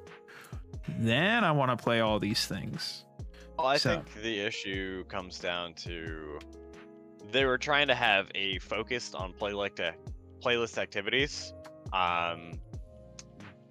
[0.87, 3.05] then I want to play all these things.
[3.57, 6.39] Well, I So- think the issue comes down to
[7.31, 9.97] they were trying to have a focused on playlist ac-
[10.43, 11.53] playlist activities,
[11.93, 12.59] um,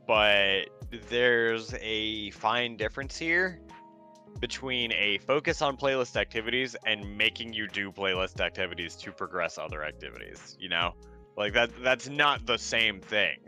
[0.07, 0.63] but
[1.09, 3.61] there's a fine difference here
[4.39, 9.85] between a focus on playlist activities and making you do playlist activities to progress other
[9.85, 10.57] activities.
[10.59, 10.95] You know,
[11.37, 13.39] like that that's not the same thing.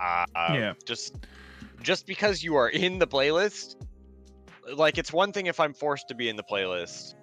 [0.00, 0.72] Uh, Yeah.
[0.84, 1.16] Just
[1.82, 3.76] just because you are in the playlist
[4.74, 7.14] like it's one thing if I'm forced to be in the playlist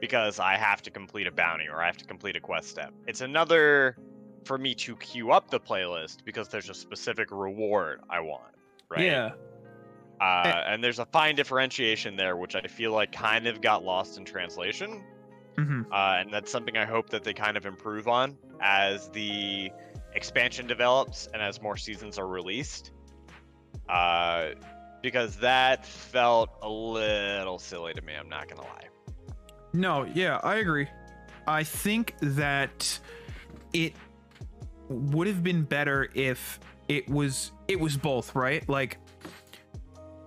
[0.00, 2.92] because I have to complete a bounty or I have to complete a quest step.
[3.06, 3.96] It's another
[4.44, 8.54] for me to queue up the playlist because there's a specific reward I want,
[8.88, 9.02] right?
[9.02, 9.32] Yeah.
[10.20, 14.18] Uh, and there's a fine differentiation there, which I feel like kind of got lost
[14.18, 15.02] in translation.
[15.58, 19.70] hmm Uh, and that's something I hope that they kind of improve on as the
[20.14, 22.92] expansion develops and as more seasons are released.
[23.88, 24.50] Uh,
[25.02, 28.14] because that felt a little silly to me.
[28.14, 28.88] I'm not gonna lie.
[29.72, 30.88] No, yeah, I agree.
[31.46, 32.98] I think that
[33.72, 33.94] it
[34.88, 38.68] would have been better if it was it was both, right?
[38.68, 38.98] Like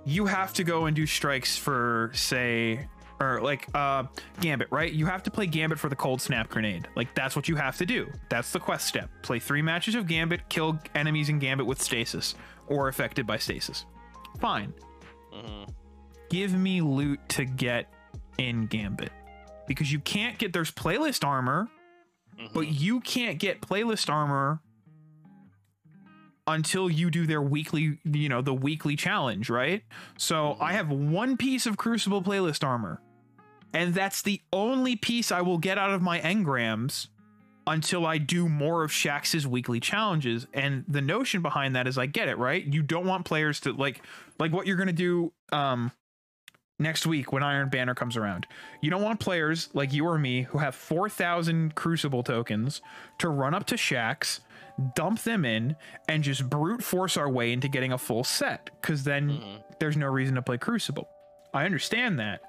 [0.05, 2.87] you have to go and do strikes for say
[3.19, 4.03] or like uh
[4.41, 4.91] gambit right?
[4.91, 6.87] You have to play gambit for the cold snap grenade.
[6.95, 8.11] Like that's what you have to do.
[8.29, 9.09] That's the quest step.
[9.21, 12.35] Play three matches of gambit kill enemies in gambit with stasis
[12.67, 13.85] or affected by stasis.
[14.39, 14.73] Fine.
[15.31, 15.65] Hmm
[16.29, 17.91] give me loot to get
[18.37, 19.11] in gambit.
[19.67, 21.67] Because you can't get there's playlist armor
[22.53, 24.61] but you can't get playlist armor
[26.47, 29.83] until you do their weekly you know the weekly challenge right?
[30.17, 33.01] So i have one piece of crucible playlist armor
[33.73, 37.07] and that's the only piece i will get out of my engrams
[37.67, 42.05] until i do more of shax's weekly challenges and the notion behind that is i
[42.05, 44.01] get it right you don't want players to like
[44.39, 45.91] like what you're gonna do um
[46.81, 48.47] next week when Iron Banner comes around.
[48.81, 52.81] You don't want players like you or me who have 4,000 Crucible tokens
[53.17, 54.39] to run up to Shax,
[54.95, 55.75] dump them in,
[56.07, 59.63] and just brute force our way into getting a full set, because then Mhm.
[59.81, 61.09] there's no reason to play Crucible.
[61.53, 62.43] I understand that,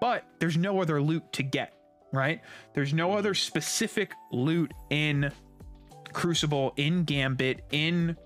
[0.00, 1.74] but there's no other loot to get,
[2.12, 2.40] right?
[2.74, 5.32] There's no other specific loot in
[6.12, 8.16] Crucible, in Gambit, in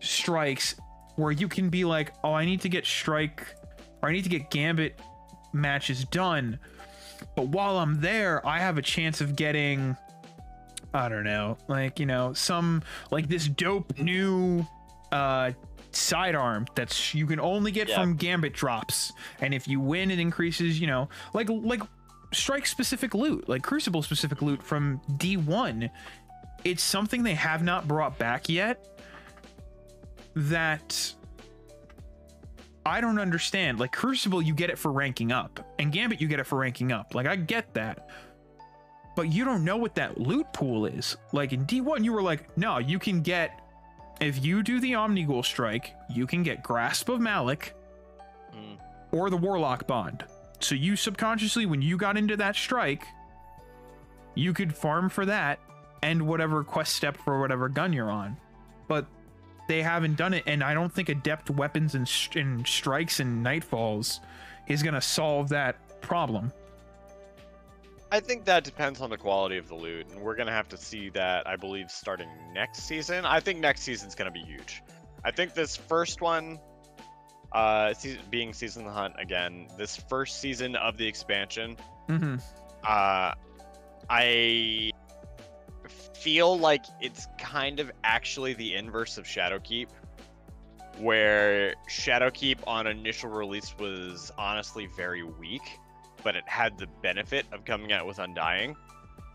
[0.00, 0.76] Strikes,
[1.16, 3.46] where you can be like, oh, I need to get Strike
[4.02, 5.00] or I need to get Gambit
[5.52, 6.58] matches done.
[7.34, 9.96] But while I'm there, I have a chance of getting,
[10.92, 14.66] I don't know, like, you know, some, like this dope new
[15.12, 15.52] uh
[15.96, 18.00] sidearm that's you can only get Yeah.
[18.00, 19.12] from Gambit drops.
[19.40, 21.82] And if you win, it increases, you know, like, like
[22.32, 25.90] strike specific loot, like Crucible specific loot from D1.
[26.64, 28.84] It's something they have not brought back yet
[30.34, 31.14] that
[32.84, 33.80] I don't understand.
[33.80, 36.92] Like Crucible, you get it for ranking up, and Gambit, you get it for ranking
[36.92, 37.14] up.
[37.14, 38.08] Like I get that,
[39.16, 41.16] but you don't know what that loot pool is.
[41.32, 43.60] Like in D1, you were like, no, you can get
[44.20, 47.70] if you do the Omnigul strike, you can get Grasp of Malok
[48.54, 48.78] Mm.
[49.12, 50.24] or the Warlock Bond.
[50.60, 53.04] So you subconsciously, when you got into that strike,
[54.34, 55.58] you could farm for that
[56.02, 58.36] and whatever quest step for whatever gun you're on.
[58.88, 59.06] But
[59.68, 64.20] they haven't done it, and I don't think adept weapons and, and strikes and nightfalls
[64.68, 66.52] is gonna solve that problem.
[68.16, 70.78] I think that depends on the quality of the loot, and we're gonna have to
[70.78, 71.46] see that.
[71.46, 73.26] I believe starting next season.
[73.26, 74.82] I think next season's gonna be huge.
[75.22, 76.58] I think this first one,
[77.52, 77.92] uh,
[78.30, 81.76] being season of the hunt again, this first season of the expansion,
[82.08, 82.36] Mm-hmm.
[82.84, 83.32] uh,
[84.08, 84.92] I
[86.14, 89.88] feel like it's kind of actually the inverse of Shadowkeep,
[91.00, 95.78] where Shadowkeep on initial release was honestly very weak,
[96.26, 98.74] but it had the benefit of coming out with Undying.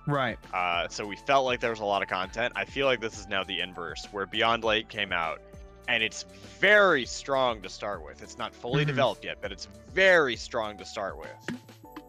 [0.08, 0.38] Right.
[0.54, 2.52] Uh, so we felt like there was a lot of content.
[2.58, 5.40] I feel like this is now the inverse, where Beyond Light came out,
[5.88, 6.24] and it's
[6.60, 8.22] very strong to start with.
[8.22, 8.88] It's not fully Mhm.
[8.88, 11.62] developed yet, but it's very strong to start with.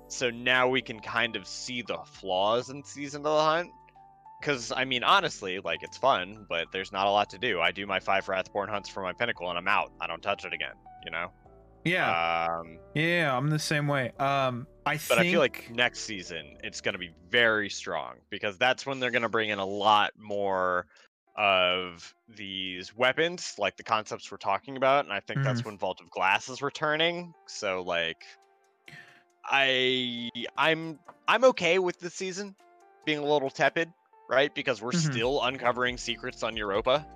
[0.09, 3.71] So now we can kind of see the flaws in Season of the Hunt.
[4.41, 7.61] Because, I mean, honestly, like, it's fun, but there's not a lot to do.
[7.61, 9.93] I do my five Wrathborn hunts for my Pinnacle, and I'm out.
[10.01, 11.31] I don't touch it again, you know?
[11.85, 12.49] Yeah.
[12.49, 13.37] Um, yeah.
[13.37, 14.13] I'm the same way.
[14.19, 14.67] Um.
[14.85, 15.19] I but think.
[15.19, 19.11] I feel like next season it's going to be very strong because that's when they're
[19.11, 20.87] going to bring in a lot more
[21.37, 26.01] of these weapons, like the concepts we're talking about, and I think that's when Vault
[26.01, 27.33] of Glass is returning.
[27.47, 28.23] So like,
[29.45, 32.55] I I'm I'm okay with this season
[33.07, 33.93] being a little tepid,
[34.29, 34.55] right?
[34.55, 35.13] Because we're Mhm.
[35.13, 37.07] still uncovering secrets on Europa.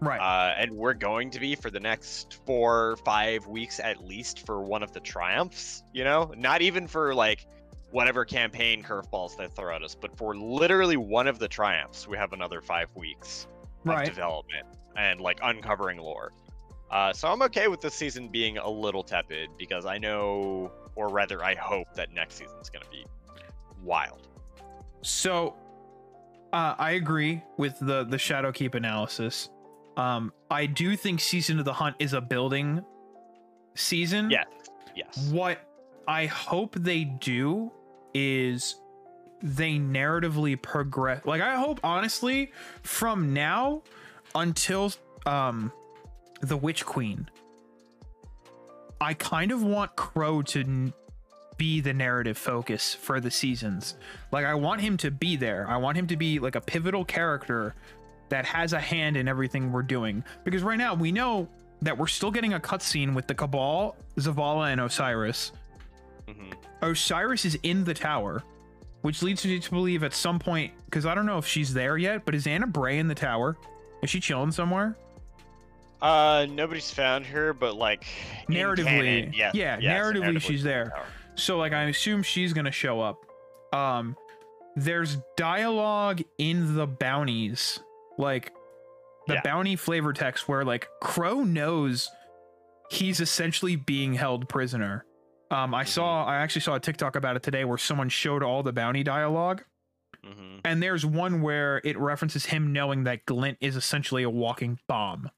[0.00, 0.20] Right.
[0.20, 4.62] Uh, and we're going to be for the next four, five weeks at least for
[4.62, 5.82] one of the triumphs.
[5.92, 7.46] You know, not even for like
[7.90, 12.16] whatever campaign curveballs they throw at us, but for literally one of the triumphs, we
[12.16, 13.46] have another five weeks
[13.84, 14.04] of right.
[14.04, 16.32] development and like uncovering lore.
[16.90, 21.08] Uh, so I'm okay with this season being a little tepid because I know, or
[21.08, 23.04] rather, I hope that next season's going to be
[23.82, 24.28] wild.
[25.02, 25.54] So,
[26.52, 29.50] uh, I agree with the the Shadowkeep analysis.
[29.96, 32.84] Um, I do think Season of the Hunt is a building
[33.74, 34.30] season.
[34.30, 34.46] Yes.
[34.96, 35.28] Yes.
[35.30, 35.58] What
[36.06, 37.70] I hope they do
[38.12, 38.76] is
[39.42, 41.24] they narratively progress.
[41.24, 43.82] Like I hope honestly from now
[44.34, 44.92] until
[45.26, 45.72] um
[46.40, 47.28] the Witch Queen
[49.00, 50.92] I kind of want Crow to n-
[51.56, 53.96] be the narrative focus for the seasons.
[54.32, 55.66] Like I want him to be there.
[55.68, 57.74] I want him to be like a pivotal character
[58.28, 60.24] that has a hand in everything we're doing.
[60.44, 61.48] Because right now we know
[61.82, 65.52] that we're still getting a cutscene with the Cabal, Zavala, and Osiris.
[66.28, 66.50] hmm
[66.82, 68.42] Osiris is in the tower,
[69.02, 71.96] which leads me to believe at some point, because I don't know if she's there
[71.96, 73.56] yet, but is Ana Bray in the tower?
[74.02, 74.94] Is she chilling somewhere?
[76.02, 78.04] Uh, nobody's found her, but like
[78.50, 80.90] Narratively, canon, yes, yeah, yes, narratively she's there.
[80.90, 81.06] tower.
[81.36, 83.24] So like I assume she's gonna show up.
[83.72, 84.14] Um
[84.76, 87.80] there's dialogue in the bounties,
[88.18, 88.52] like
[89.26, 89.40] the Yeah.
[89.42, 92.10] bounty flavor text where like Crow knows
[92.90, 95.04] he's essentially being held prisoner.
[95.50, 98.62] Um I saw I actually saw a TikTok about it today where someone showed all
[98.62, 99.64] the bounty dialogue
[100.24, 100.58] mm-hmm.
[100.64, 105.30] and there's one where it references him knowing that Glint is essentially a walking bomb.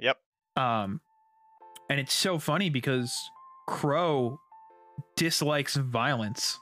[0.00, 0.18] Yep.
[0.56, 1.00] Um,
[1.90, 3.14] and it's so funny because
[3.66, 4.38] Crow
[5.16, 6.58] dislikes violence,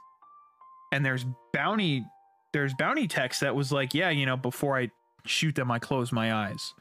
[0.92, 2.04] and there's bounty,
[2.52, 4.90] there's bounty text that was like, yeah, you know, before I
[5.26, 6.74] shoot them, I close my eyes,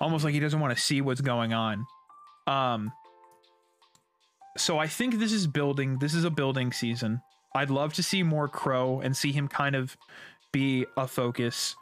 [0.00, 1.86] almost like he doesn't want to see what's going on.
[2.46, 2.92] Um,
[4.56, 5.98] so I think this is building.
[5.98, 7.22] This is a building season.
[7.54, 9.96] I'd love to see more Crow and see him kind of
[10.52, 11.74] be a focus.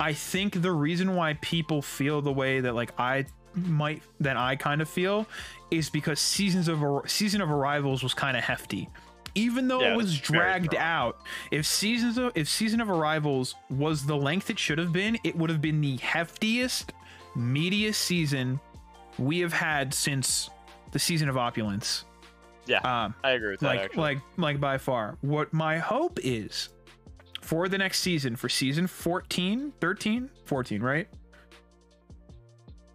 [0.00, 4.56] I think the reason why people feel the way that like I might that I
[4.56, 5.26] kind of feel
[5.70, 8.88] is because seasons of season of arrivals was kind of hefty.
[9.36, 11.18] Even though Yeah, it was dragged out,
[11.50, 15.34] if seasons of if season of arrivals was the length it should have been, it
[15.36, 16.90] would have been the heftiest,
[17.36, 18.60] meatiest season
[19.18, 20.50] we have had since
[20.92, 22.04] the season of opulence.
[22.66, 23.66] Yeah, Um, I agree with that.
[23.66, 24.02] like actually.
[24.02, 26.70] like like by far what my hope is
[27.42, 31.06] for the next season for season 14 13 14 right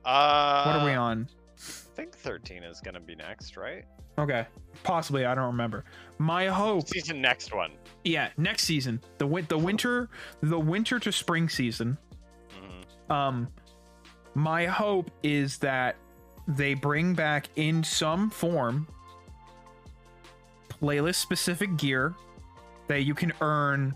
[0.05, 1.61] uh, what are we on I
[2.01, 3.83] think 13 is gonna be next, right?
[4.19, 4.45] Okay.
[4.83, 5.83] Possibly i don't remember.
[6.19, 7.71] My hope Season next one.
[8.03, 9.01] yeah next season.
[9.17, 10.09] The win- the winter
[10.41, 11.97] the winter to spring season.
[12.53, 13.13] Mhm.
[13.13, 13.47] um
[14.35, 15.95] my hope is that
[16.47, 18.87] they bring back in some form
[20.81, 22.13] playlist specific gear
[22.87, 23.93] that you can earn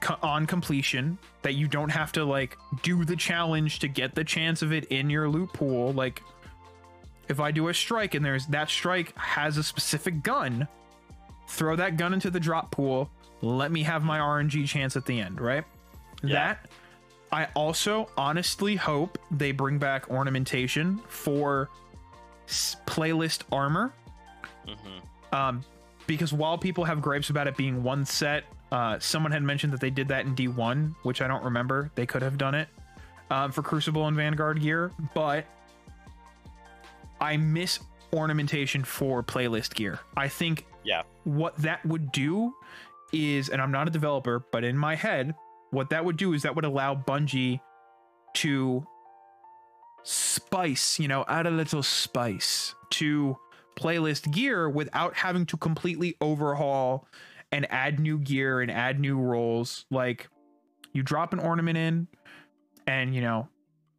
[0.00, 4.24] co- on completion that you don't have to like do the challenge to get the
[4.24, 5.92] chance of it in your loot pool.
[5.92, 6.22] Like
[7.28, 10.66] if i do a strike and there's that strike has a specific gun
[11.48, 13.10] throw that gun into the drop pool
[13.42, 15.64] let me have my rng chance at the end right
[16.22, 16.34] Yeah.
[16.34, 16.68] that
[17.32, 21.68] i also honestly hope they bring back ornamentation for
[22.48, 23.92] s- playlist armor
[24.66, 25.34] Mhm.
[25.36, 25.64] um,
[26.06, 29.80] because while people have gripes about it being one set, uh, someone had mentioned that
[29.80, 31.90] they did that in D1, which I don't remember.
[31.94, 32.68] They could have done it
[33.30, 35.44] um, for Crucible and Vanguard gear, but
[37.20, 37.78] I miss
[38.12, 39.98] ornamentation for playlist gear.
[40.16, 41.02] I think Yeah.
[41.24, 42.54] what that would do
[43.12, 45.34] is, and I'm not a developer, but in my head,
[45.70, 47.60] what that would do is that would allow Bungie
[48.34, 48.86] to
[50.02, 53.36] spice, you know, add a little spice to
[53.76, 57.06] playlist gear without having to completely overhaul
[57.52, 59.84] and add new gear and add new roles.
[59.90, 60.28] Like
[60.92, 62.08] you drop an ornament in
[62.86, 63.48] and you know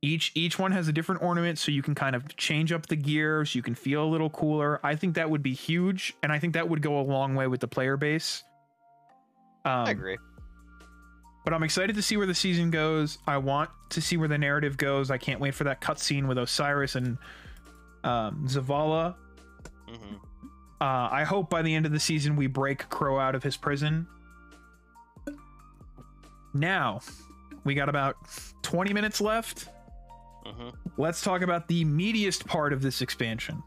[0.02, 2.96] each each one has a different ornament so you can kind of change up the
[2.96, 4.80] gear so you can feel a little cooler.
[4.84, 7.48] I think that would be huge and I think that would go a long way
[7.48, 8.44] with the player base.
[9.66, 10.18] Um, I agree.
[11.44, 13.18] but I'm excited to see where the season goes.
[13.28, 15.12] I want to see where the narrative goes.
[15.12, 17.18] I can't wait for that cutscene with Osiris and
[18.06, 19.16] um, Zavala.
[19.88, 20.16] hmm
[20.80, 23.58] Uh, I hope by the end of the season we break Crow out of his
[23.58, 24.08] prison.
[26.54, 27.02] Now,
[27.64, 28.16] we got about
[28.64, 29.68] 20 minutes left.
[30.52, 33.64] Hmm Let's talk about the meatiest part of this expansion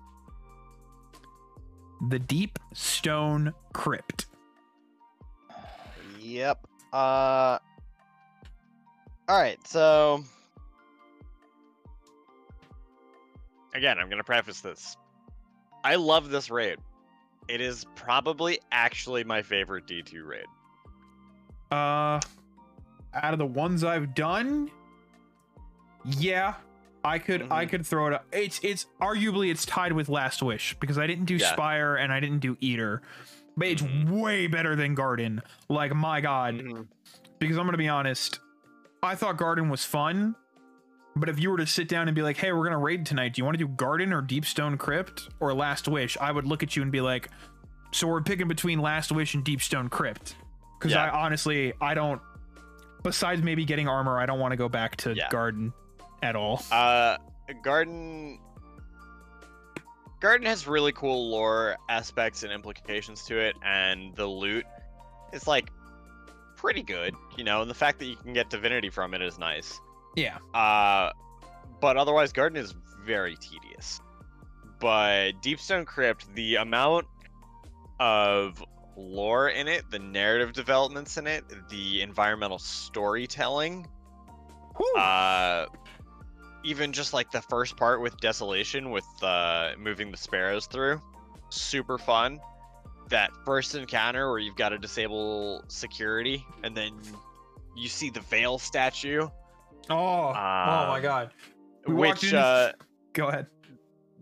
[2.08, 4.26] the Deep Stone Crypt.
[6.18, 6.66] Yep.
[6.92, 7.58] Uh.
[9.28, 9.58] All right.
[9.66, 10.24] So.
[13.74, 14.96] Again, I'm gonna preface this.
[15.84, 16.78] I love this raid.
[17.48, 20.44] It is probably actually my favorite D2 raid.
[21.70, 22.20] Uh,
[23.14, 24.70] out of the ones I've done,
[26.04, 26.54] yeah,
[27.04, 27.70] I could I Mhm.
[27.70, 28.26] could throw it up.
[28.32, 31.52] It's it's arguably it's tied with Last Wish because I didn't do Yeah.
[31.52, 33.02] Spire and I didn't do Eater,
[33.56, 34.08] but it's Mhm.
[34.10, 35.42] way better than Garden.
[35.68, 36.86] Like my God, Mhm.
[37.38, 38.38] because I'm gonna be honest,
[39.02, 40.36] I thought Garden was fun.
[41.14, 43.34] But if you were to sit down and be like, "Hey, we're gonna raid tonight.
[43.34, 46.46] Do you want to do Garden or Deep Stone Crypt or Last Wish?" I would
[46.46, 47.28] look at you and be like,
[47.90, 50.36] "So we're picking between Last Wish and Deep Stone Crypt."
[50.78, 51.04] Because Yeah.
[51.04, 52.22] I honestly, I don't.
[53.02, 55.28] Besides maybe getting armor, I don't want to go back to Yeah.
[55.28, 55.74] Garden
[56.22, 56.62] at all.
[56.70, 57.16] Uh,
[57.62, 58.38] Garden.
[60.20, 64.64] Garden has really cool lore aspects and implications to it, and the loot
[65.32, 65.68] is like
[66.56, 69.36] pretty good, you know, and the fact that you can get divinity from it is
[69.36, 69.80] nice.
[70.14, 70.38] Yeah.
[70.54, 71.10] Uh,
[71.80, 72.72] but otherwise, Garden is
[73.04, 74.00] very tedious.
[74.78, 77.06] But Deepstone Crypt, the amount
[77.98, 78.62] of
[78.96, 83.88] lore in it, the narrative developments in it, the environmental storytelling,
[84.76, 84.94] Whew.
[84.96, 85.66] uh,
[86.64, 91.00] even just like the first part with Desolation, with uh, moving the sparrows through,
[91.50, 92.40] super fun.
[93.08, 96.92] That first encounter where you've got to disable security, and then
[97.76, 99.30] you see the Veil statue, oh,
[99.90, 101.30] oh my um, god.
[101.86, 102.72] We which uh,
[103.12, 103.46] Go ahead.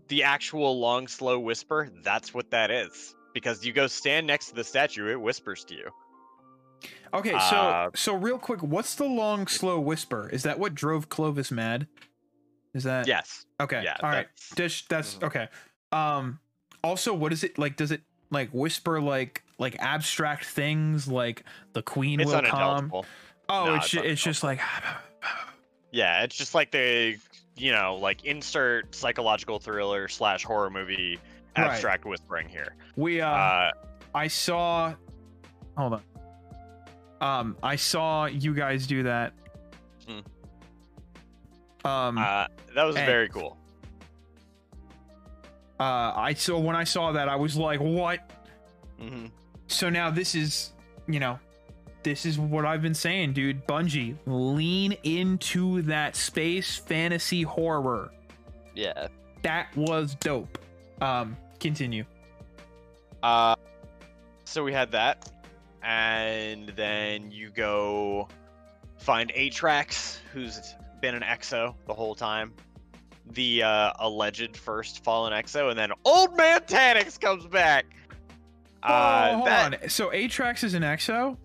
[0.07, 3.15] the actual long, slow whisper, that's what that is.
[3.33, 5.89] Because you go stand next to the statue, it whispers to you.
[7.13, 10.29] Okay, so uh, so real quick, what's the long slow whisper?
[10.33, 11.87] Is that what drove Clovis mad?
[12.73, 13.45] Is that Yes.
[13.59, 13.81] Okay.
[13.83, 13.97] Yeah.
[14.01, 14.27] All right.
[14.27, 15.23] that's- Dish, that's Mhm.
[15.23, 15.47] okay.
[15.91, 16.39] Um
[16.83, 18.01] also what is it like does it
[18.31, 21.43] like whisper like like abstract things like
[21.73, 22.91] the queen It's will come?
[23.49, 24.59] Oh, No, it's it's ju- it's just like
[25.91, 27.17] Yeah, it's just like the
[27.57, 31.19] you know, like insert psychological thriller slash horror movie
[31.57, 31.67] Right.
[31.67, 32.75] abstract whispering here.
[32.95, 33.71] we uh, Uh,
[34.15, 34.93] I saw
[35.77, 36.03] Hold on.
[37.19, 39.33] Um I saw you guys do that.
[41.83, 43.57] Um uh, that was and- very cool.
[45.79, 48.19] uh I saw when I saw that I was like, "What?"
[48.99, 49.27] hmm
[49.67, 50.73] So now this is,
[51.07, 51.39] you know,
[52.03, 53.65] this is what I've been saying, dude.
[53.67, 58.11] Bungie, lean into that space fantasy horror.
[58.75, 59.07] Yeah.
[59.43, 60.57] That was dope.
[61.01, 62.05] Um, continue.
[63.23, 63.55] Uh,
[64.45, 65.31] so we had that,
[65.83, 68.27] and then you go
[68.97, 72.53] find Atraks, who's been an Exo the whole time.
[73.31, 77.85] The uh, alleged first fallen Exo, and then Old Man Taniks comes back.
[78.83, 79.89] Uh, oh, hold that on.
[79.89, 81.37] So Atraks is an EXO.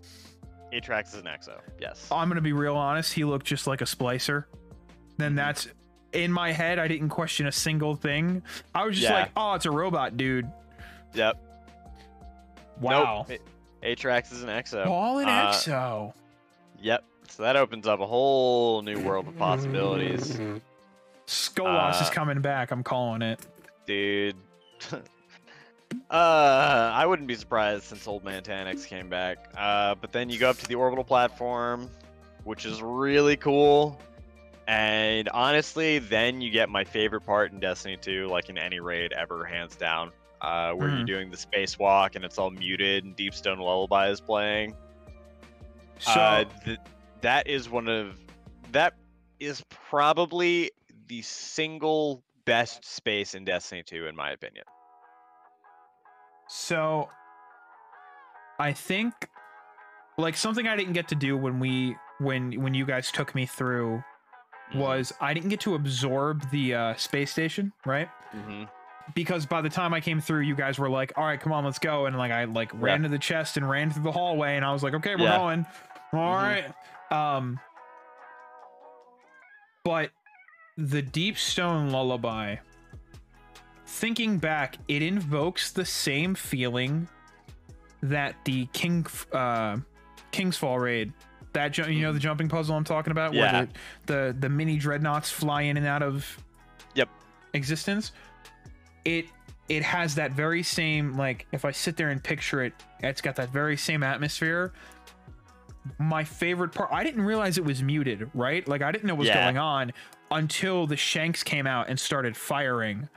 [0.73, 1.59] Atraks is an Exo.
[1.79, 2.07] Yes.
[2.11, 3.13] I'm gonna be real honest.
[3.13, 4.45] He looked just like a splicer.
[5.17, 5.35] Then Mhm.
[5.37, 5.67] that's
[6.13, 6.77] in my head.
[6.79, 8.41] I didn't question a single thing.
[8.75, 9.19] I was just Yeah.
[9.21, 10.51] like, "Oh, it's a robot, dude."
[11.13, 11.37] Yep.
[12.81, 13.25] Wow.
[13.29, 13.39] Nope.
[13.83, 14.85] Atraks is an Exo.
[14.87, 16.13] All an Uh, EXO.
[16.79, 17.03] Yep.
[17.29, 20.39] So that opens up a whole new world of possibilities,
[21.27, 22.71] Skolas is uh, coming back.
[22.71, 23.39] I'm calling it.
[23.85, 24.35] dude.
[24.93, 24.99] uh,
[26.09, 29.37] I wouldn't be surprised since Old Man Taniks came back.
[29.57, 31.89] Uh, but then you go up to the orbital platform,
[32.43, 33.99] which is really cool.
[34.67, 39.13] And honestly, then you get my favorite part in Destiny 2, like in any raid
[39.13, 40.11] ever, hands down.
[40.39, 41.07] Uh, where you're Mhm.
[41.07, 44.75] doing the spacewalk and it's all muted and Deepstone Lullaby is playing.
[45.99, 46.45] So uh,
[47.27, 48.17] that is one of
[48.71, 48.93] that
[49.41, 50.71] is probably
[51.07, 54.63] the single best space in Destiny 2 in my opinion.
[56.47, 57.09] So
[58.57, 59.13] I think
[60.17, 63.45] like something I didn't get to do when we when when you guys took me
[63.45, 64.01] through
[64.69, 64.79] Mm-hmm.
[64.79, 68.07] was I didn't get to absorb the uh, space station, right?
[68.31, 68.63] hmm
[69.15, 71.63] Because by the time I came through, you guys were like, "All right, come on,
[71.63, 74.57] let's go!" And like I like ran to the chest and ran through the hallway,
[74.57, 75.37] and I was like, "Okay, we're Yeah.
[75.37, 75.65] going."
[76.13, 76.37] All Mhm.
[76.37, 76.63] right.
[77.11, 77.59] Um,
[79.83, 80.11] but
[80.77, 82.57] the Deep Stone Lullaby.
[83.85, 87.07] Thinking back, it invokes the same feeling
[88.01, 89.77] that the King uh
[90.31, 91.13] King's Fall raid
[91.53, 93.51] that ju- you know the jumping puzzle I'm talking about Yeah.
[93.51, 93.67] where
[94.05, 96.37] the, the the mini dreadnoughts fly in and out of
[96.93, 97.09] Yep.
[97.53, 98.11] existence
[99.03, 99.25] it
[99.67, 103.35] it has that very same like if I sit there and picture it it's got
[103.37, 104.73] that very same atmosphere
[105.99, 109.19] my favorite part I didn't realize it was muted right like I didn't know what
[109.19, 109.43] was Yeah.
[109.45, 109.93] going on
[110.31, 113.09] until the shanks came out and started firing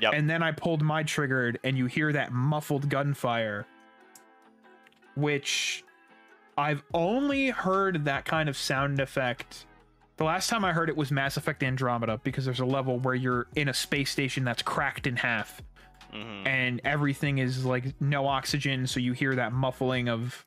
[0.00, 0.12] Yep.
[0.14, 3.66] and then I pulled my triggered and you hear that muffled gunfire
[5.14, 5.84] which
[6.56, 9.66] I've only heard that kind of sound effect.
[10.16, 13.14] The last time I heard it was Mass Effect Andromeda because there's a level where
[13.14, 15.62] you're in a space station that's cracked in half
[16.12, 20.44] hmm and everything is like no oxygen, so you hear that muffling of.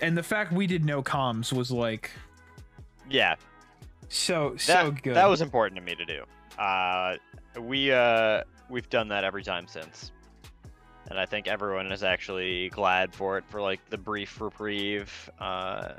[0.00, 2.10] And the fact we did no comms was like
[3.08, 3.36] Yeah,
[4.08, 5.14] so that, so good.
[5.14, 6.24] that was important to me to do.
[6.60, 7.16] Uh,
[7.60, 10.12] we uh, we've done that every time since,
[11.10, 15.92] and I think everyone is actually glad for it for like the brief reprieve, uh,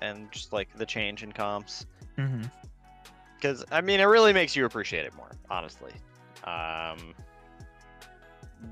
[0.00, 1.86] and just like the change in comps.
[3.36, 5.92] Because I mean, it really makes you appreciate it more, honestly.
[6.44, 7.14] Um,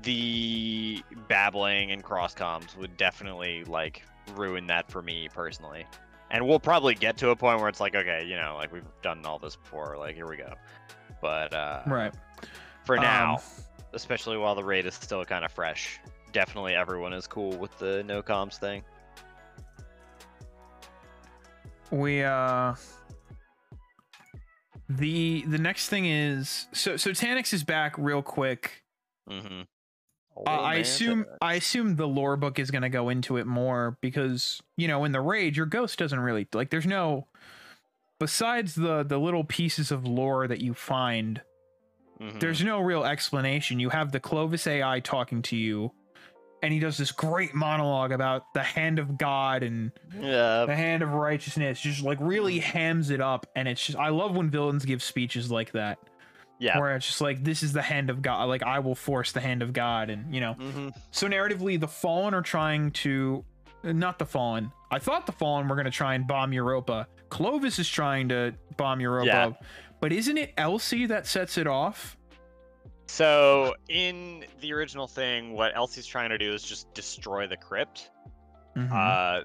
[0.03, 4.03] the babbling and cross comms would definitely like
[4.35, 5.85] ruin that for me personally.
[6.31, 8.83] And we'll probably get to a point where it's like, okay, you know, like we've
[9.01, 10.53] done all this before, like here we go.
[11.21, 12.13] But uh, right.
[12.85, 13.41] for now, Um,
[13.93, 15.99] especially while the raid is still kind of fresh,
[16.31, 18.83] definitely everyone is cool with the no comms thing.
[21.91, 22.73] we uh
[24.89, 28.83] the the next thing is so so Taniks is back real quick.
[29.29, 29.61] Mm-hmm.
[30.35, 34.61] Uh, I assume I assume the lore book is gonna go into it more because
[34.77, 37.27] you know in the raid your ghost doesn't really like there's no
[38.19, 41.41] besides the the little pieces of lore that you find
[42.19, 42.39] Mhm.
[42.39, 43.79] there's no real explanation.
[43.79, 45.91] You have the Clovis AI talking to you,
[46.61, 50.65] and he does this great monologue about the hand of God and yeah.
[50.65, 51.81] the hand of righteousness.
[51.81, 55.51] Just like really hams it up, and it's just I love when villains give speeches
[55.51, 55.97] like that,
[56.59, 56.79] Yeah.
[56.79, 58.45] where it's just like this is the hand of God.
[58.45, 60.53] Like I will force the hand of God, and you know.
[60.53, 63.43] hmm So narratively, the Fallen are trying to,
[63.83, 64.71] not the Fallen.
[64.91, 67.07] I thought the Fallen were going to try and bomb Europa.
[67.29, 69.25] Clovis is trying to bomb Europa,
[69.59, 69.67] Yeah.
[69.99, 72.15] but isn't it Elsie that sets it off?
[73.07, 78.09] So in the original thing, what Elsie's trying to do is just destroy the crypt.
[78.77, 78.91] Mhm.
[78.91, 79.43] Uh,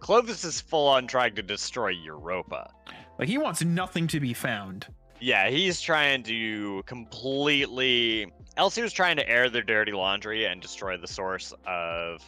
[0.00, 2.70] Clovis is full on trying to destroy Europa.
[3.18, 4.86] like he wants nothing to be found.
[5.20, 8.32] Yeah, he's trying to completely.
[8.56, 12.22] Elsie was trying to air their dirty laundry and destroy the source of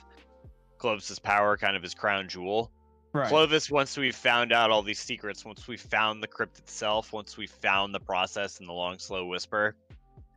[0.78, 2.70] Clovis's power, kind of his crown jewel.
[3.12, 3.28] Right.
[3.28, 7.36] Clovis, once we've found out all these secrets, once we found the crypt itself, once
[7.36, 9.74] we found the process and the long, slow whisper,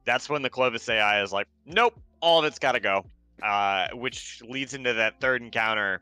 [0.05, 3.05] that's when the Clovis AI is like, nope, all of it's got to go.
[3.43, 5.99] Uh, which leads into that third encounter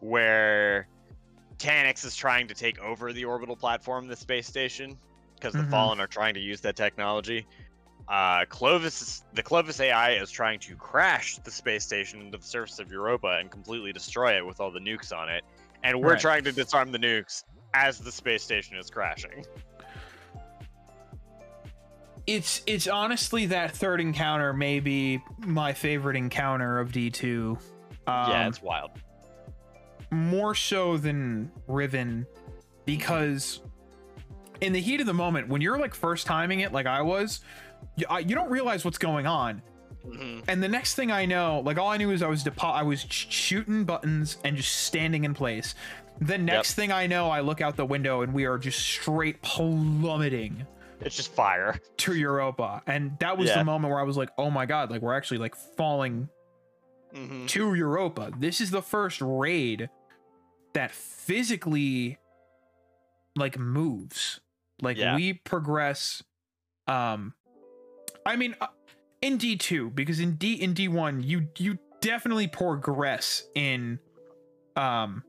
[0.00, 0.86] where
[1.58, 4.96] Taniks is trying to take over the orbital platform, the space station,
[5.40, 5.70] because the Mhm.
[5.70, 7.46] Fallen are trying to use that technology.
[8.08, 12.44] Uh, Clovis, is, the Clovis AI is trying to crash the space station into the
[12.44, 15.44] surface of Europa and completely destroy it with all the nukes on it
[15.84, 16.20] and we're Right.
[16.20, 19.44] trying to disarm the nukes as the space station is crashing.
[22.26, 27.52] it's it's honestly that third encounter may be my favorite encounter of D2.
[27.52, 27.58] Um,
[28.06, 28.90] yeah, it's wild.
[30.10, 32.26] more so than Riven
[32.84, 33.60] because
[34.60, 37.40] in the heat of the moment when you're like first timing it like I was
[37.96, 39.62] you, I, you don't realize what's going on
[40.04, 42.72] hmm and the next thing I know like all I knew is I was depo-
[42.74, 45.74] I was sh- shooting buttons and just standing in place
[46.20, 49.40] the next thing I know I look out the window and we are just straight
[49.42, 50.66] plummeting
[51.00, 51.78] It's just fire.
[51.98, 53.58] to Europa and that was Yeah.
[53.58, 56.28] the moment where I was like oh my god like we're actually like falling
[57.14, 58.30] hmm to Europa.
[58.38, 59.88] This is the first raid
[60.74, 62.18] that physically
[63.36, 64.40] like moves.
[64.82, 65.14] Like Yeah.
[65.16, 66.22] we progress
[66.86, 67.34] um
[68.24, 68.66] I mean uh,
[69.20, 73.98] in D2 because in D in D1 you you definitely progress in
[74.76, 75.22] um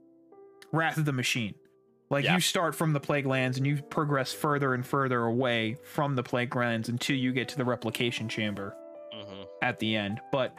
[0.71, 1.55] Wrath of the Machine.
[2.11, 2.35] Like Yeah.
[2.35, 6.23] you start from the plague lands and you progress further and further away from the
[6.23, 8.75] plague lands until you get to the replication chamber
[9.13, 10.55] hmm at the end, but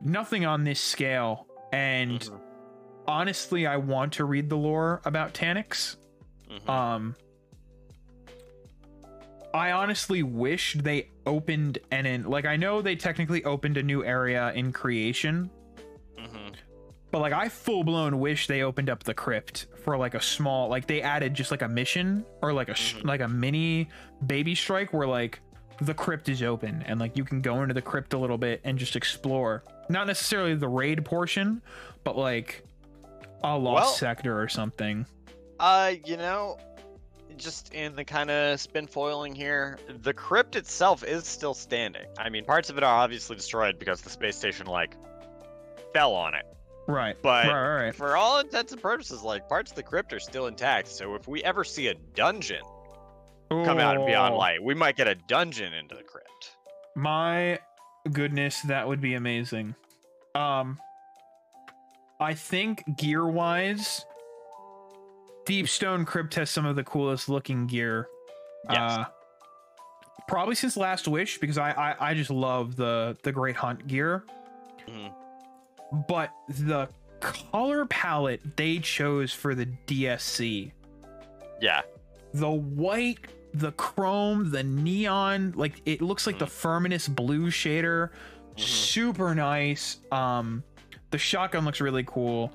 [0.00, 1.46] nothing on this scale.
[1.72, 2.40] And Mhm.
[3.08, 5.96] honestly, I want to read the lore about Taniks.
[6.48, 7.16] hmm Um,
[9.56, 14.04] I honestly wish they opened an in like I know they technically opened a new
[14.04, 15.50] area in creation,
[16.18, 16.48] hmm
[17.12, 20.68] but like I full blown wish they opened up the crypt for like a small
[20.68, 23.04] like they added just like a mission or like a Mhm.
[23.04, 23.88] like a mini
[24.26, 25.40] baby strike where like
[25.80, 28.60] the crypt is open and like you can go into the crypt a little bit
[28.64, 29.62] and just explore.
[29.88, 31.62] Not necessarily the raid portion,
[32.02, 32.64] but like
[33.44, 35.06] a lost Well- sector or something.
[35.60, 36.58] Uh, you know,
[37.36, 42.06] just in the kind of spin foiling here, the crypt itself is still standing.
[42.18, 44.94] I mean, parts of it are obviously destroyed because the space station like
[45.92, 46.46] fell on it.
[46.86, 47.16] Right.
[47.20, 50.46] But right, right, for all intents and purposes, like parts of the crypt are still
[50.46, 50.88] intact.
[50.88, 52.62] So if we ever see a dungeon
[53.50, 56.56] come out and beyond light, we might get a dungeon into the crypt.
[56.94, 57.58] My
[58.12, 59.74] goodness, that would be amazing.
[60.34, 60.78] Um
[62.20, 64.04] I think gear wise,
[65.46, 68.08] Deepstone Crypt has some of the coolest looking gear.
[68.70, 68.92] Yes.
[68.92, 69.04] Uh
[70.28, 74.24] probably since Last Wish, because I I, I just love the the Great Hunt gear.
[74.88, 75.12] Mhm.
[76.08, 76.88] But the
[77.20, 80.72] color palette they chose for the DSC
[81.60, 81.82] Yeah.
[82.34, 83.18] the white,
[83.54, 88.10] the chrome, the neon, like it looks like the Firminus blue shader.
[88.56, 88.60] Mhm.
[88.60, 89.98] Super nice.
[90.10, 90.64] Um
[91.12, 92.52] the shotgun looks really cool.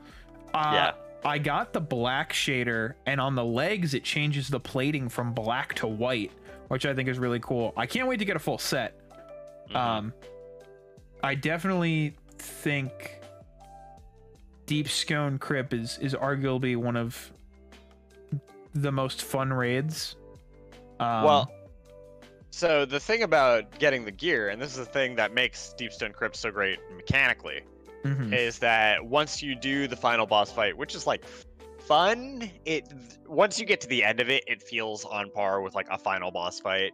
[0.54, 0.92] Uh Yeah.
[1.24, 5.76] I got the black shader and on the legs it changes the plating from black
[5.76, 6.32] to white,
[6.70, 7.74] which I think is really cool.
[7.78, 9.00] I can't wait to get a full set.
[9.70, 9.76] Mhm.
[9.76, 10.14] Um
[11.24, 13.20] I definitely think
[14.66, 17.32] Deep Stone Crypt is is arguably one of
[18.74, 20.16] the most fun raids.
[21.00, 21.52] Um, well,
[22.52, 26.14] So the thing about getting the gear, and this is the thing that makes Deepstone
[26.14, 27.62] Crypt so great mechanically,
[28.04, 28.42] Mhm.
[28.44, 31.26] is that once you do the final boss fight, which is like
[31.80, 32.86] fun, it
[33.28, 35.98] once you get to the end of it, it feels on par with like a
[35.98, 36.94] final boss fight.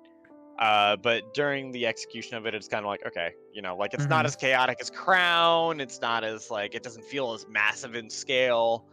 [0.60, 3.94] Uh, but during the execution of it, it's kind of like okay, you know, like
[3.94, 4.28] it's not Mhm.
[4.28, 5.80] as chaotic as Crown.
[5.82, 8.86] It's not as like it doesn't feel as massive in scale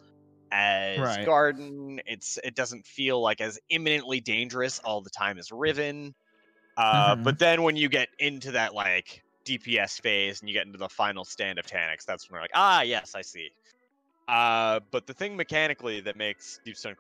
[0.53, 1.25] as Right.
[1.25, 2.01] Garden.
[2.07, 6.15] It's it doesn't feel like as imminently dangerous all the time as Riven.
[6.79, 7.25] Uh, Mhm.
[7.25, 10.89] But then when you get into that like DPS phase and you get into the
[10.89, 13.51] final stand of Taniks, that's when we're like, ah, yes, I see.
[14.27, 16.97] Uh, but the thing mechanically that makes Deepstone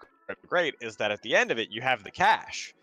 [0.46, 2.74] great is that at the end of it, you have the cache,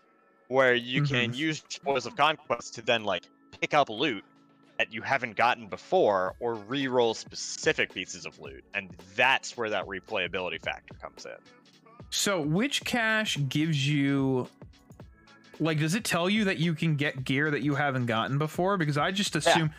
[0.48, 3.24] where you can use Spoils of Conquest to then like
[3.60, 4.24] pick up loot
[4.78, 9.86] that you haven't gotten before, or re-roll specific pieces of loot, and that's where that
[9.86, 11.36] replayability factor comes in.
[12.10, 14.48] So, which cache gives you
[15.60, 18.76] like does it tell you that you can get gear that you haven't gotten before
[18.76, 19.70] because I just assume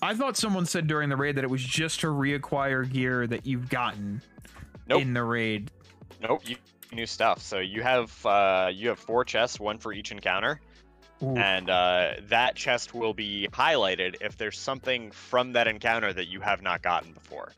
[0.00, 3.46] I thought someone said during the raid that it was just to reacquire gear that
[3.46, 4.22] you've gotten
[4.86, 5.02] Nope.
[5.02, 5.70] in the raid.
[6.22, 6.56] Nope, you
[6.92, 7.40] new stuff.
[7.42, 10.60] So you have uh, you have four chests, one for each encounter.
[11.20, 11.36] Ooh.
[11.36, 16.40] and uh, that chest will be highlighted if there's something from that encounter that you
[16.40, 17.50] have not gotten before.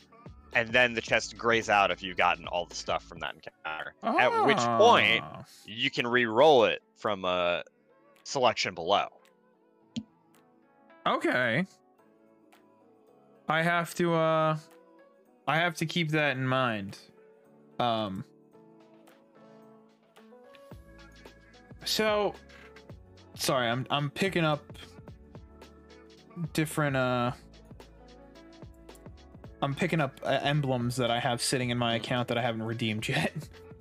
[0.53, 3.94] And then the chest grays out if you've gotten all the stuff from that encounter.
[4.03, 5.44] At which point, Ah.
[5.64, 7.62] you can re-roll it from a
[8.24, 9.07] selection below.
[11.07, 11.64] Okay.
[13.48, 14.57] I have to uh
[15.46, 16.98] I have to keep that in mind.
[17.78, 18.24] Um
[21.84, 22.34] So
[23.34, 24.62] sorry, I'm I'm picking up
[26.53, 27.32] different uh
[29.63, 32.63] I'm picking up uh, emblems that I have sitting in my account that I haven't
[32.63, 33.33] redeemed yet.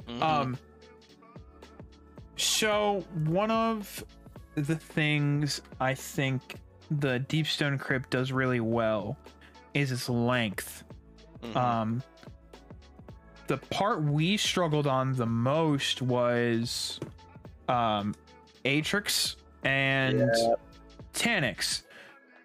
[0.07, 0.21] Mhm.
[0.21, 0.57] Um
[2.35, 4.03] so one of
[4.55, 6.55] the things I think
[6.91, 9.17] the Deepstone Crypt does really well
[9.73, 10.83] is its length.
[11.43, 11.55] Mhm.
[11.55, 12.03] Um
[13.47, 16.99] the part we struggled on the most was
[17.67, 18.13] um
[18.65, 20.29] Atraks and
[21.13, 21.83] Taniks,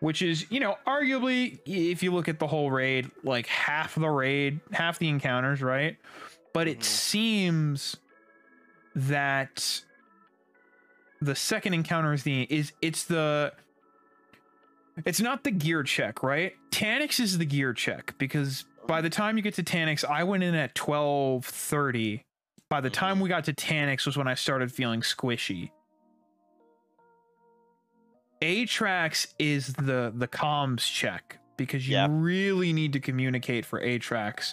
[0.05, 4.09] which is, you know, arguably if you look at the whole raid, like half the
[4.11, 5.97] raid, half the encounters, right?
[6.53, 6.85] But it Mhm.
[6.85, 7.97] seems
[8.95, 9.83] that
[11.23, 13.55] the second encounter is the is it's the
[15.07, 16.55] it's not the gear check, right?
[16.71, 20.43] Taniks is the gear check because by the time you get to Taniks, I went
[20.43, 22.25] in at 12:30.
[22.69, 23.23] By the time Mhm.
[23.23, 25.71] we got to Taniks was when I started feeling squishy.
[28.45, 32.11] Atraks is the the comms check because you Yep.
[32.13, 34.53] really need to communicate for Atraks.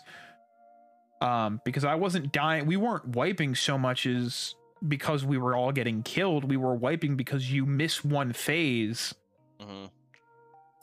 [1.22, 4.56] Um, because I wasn't dying, we weren't wiping so much as
[4.88, 6.46] because we were all getting killed.
[6.46, 9.14] We were wiping because you miss one phase.
[9.60, 9.92] Mhm.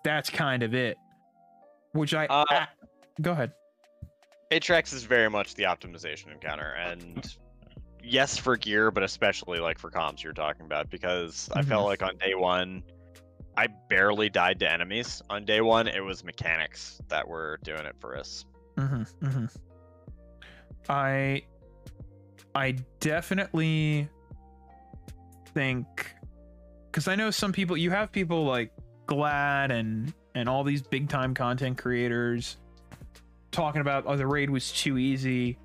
[0.05, 0.97] That's kind of it.
[1.93, 2.67] Which I Uh,
[3.23, 3.53] go ahead.
[4.53, 7.37] Atraks is very much the optimization encounter, and
[8.03, 12.03] yes for gear, but especially like for comms you're talking about, because I felt like
[12.03, 12.83] on day one,
[13.59, 15.21] I barely died to enemies.
[15.31, 18.45] On day one, it was mechanics that were doing it for us.
[18.77, 19.47] Mm-hmm, mm-hmm.
[20.89, 21.43] I
[22.55, 24.09] I definitely
[25.55, 25.87] think
[26.87, 28.73] because I know some people you have people like
[29.07, 32.59] Glad and and all these big time content creators
[33.51, 35.57] talking about oh the raid was too easy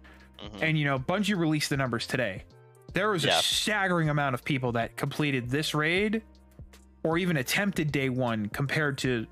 [0.41, 0.61] Mhm.
[0.61, 2.43] and you know Bungie released the numbers today.
[2.93, 3.39] There was Yeah.
[3.39, 6.23] a staggering amount of people that completed this raid
[7.03, 9.25] or even attempted day one compared to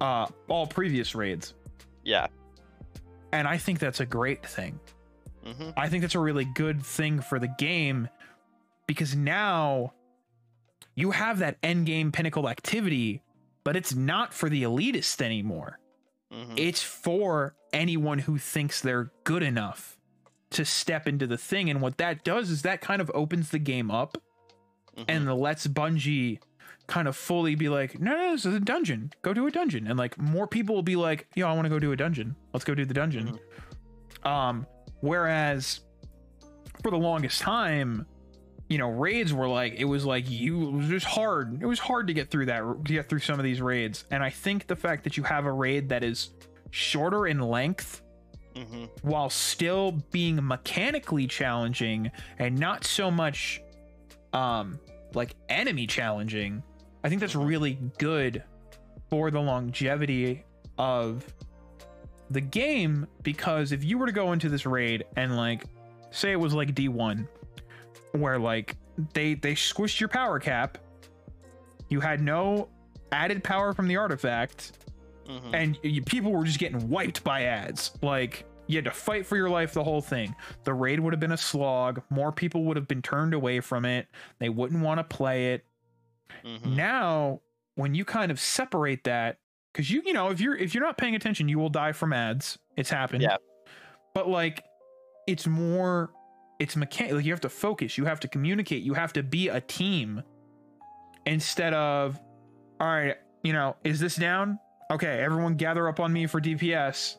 [0.00, 1.54] uh all previous raids.
[2.04, 2.26] Yeah.
[3.32, 4.78] And I think that's a great thing.
[5.44, 8.08] hmm I think that's a really good thing for the game
[8.86, 9.92] because now
[10.94, 13.22] you have that end game pinnacle activity,
[13.64, 15.78] but it's not for the elitist anymore.
[16.32, 19.96] hmm It's for anyone who thinks they're good enough
[20.50, 21.68] to step into the thing.
[21.70, 24.18] And what that does is that kind of opens the game up
[24.96, 25.04] Mhm.
[25.08, 26.38] and lets Bungie
[26.86, 29.10] kind of fully be like, no, no, this is a dungeon.
[29.22, 29.86] Go do a dungeon.
[29.86, 32.36] And like more people will be like, yo, I want to go do a dungeon.
[32.52, 33.38] Let's go do the dungeon.
[34.22, 34.66] Um,
[35.00, 35.80] whereas
[36.82, 38.06] for the longest time,
[38.68, 41.62] you know, raids were like it was like you it was just hard.
[41.62, 44.04] It was hard to get through that to get through some of these raids.
[44.10, 46.30] And I think the fact that you have a raid that is
[46.70, 48.02] shorter in length
[48.54, 48.88] Mhm.
[49.02, 53.60] while still being mechanically challenging and not so much
[54.34, 54.78] um
[55.14, 56.62] like enemy challenging
[57.02, 58.42] i think that's really good
[59.08, 60.44] for the longevity
[60.76, 61.24] of
[62.30, 65.64] the game because if you were to go into this raid and like
[66.10, 67.26] say it was like d1
[68.12, 68.76] where like
[69.12, 70.78] they they squished your power cap.
[71.88, 72.68] You had no
[73.10, 74.78] added power from the artifact,
[75.28, 75.50] Mhm.
[75.52, 77.90] and you, people were just getting wiped by ads.
[78.02, 80.34] Like you had to fight for your life the whole thing.
[80.64, 82.02] The raid would have been a slog.
[82.10, 84.08] More people would have been turned away from it.
[84.38, 85.64] They wouldn't want to play it.
[86.44, 86.76] Mhm.
[86.76, 87.40] Now,
[87.74, 89.38] when you kind of separate that,
[89.72, 92.12] because you you know if you're if you're not paying attention, you will die from
[92.12, 92.58] ads.
[92.76, 93.22] It's happened.
[93.22, 93.36] Yeah.
[94.14, 94.64] But like,
[95.26, 96.10] it's more.
[96.60, 97.14] It's mechanic.
[97.14, 97.98] Like you have to focus.
[97.98, 98.82] You have to communicate.
[98.82, 100.22] You have to be a team.
[101.26, 102.20] Instead of,
[102.80, 104.58] all right, you know, is this down?
[104.90, 107.16] Okay, everyone gather up on me for DPS.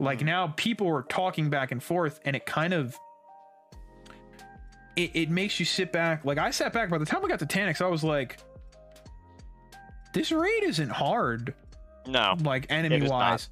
[0.00, 2.98] Like now, people are talking back and forth, and it kind of.
[4.96, 6.24] It, it makes you sit back.
[6.24, 8.38] Like I sat back by the time I got to Taniks, I was like,
[10.12, 11.54] this raid isn't hard
[12.06, 12.36] No.
[12.42, 13.48] like enemy wise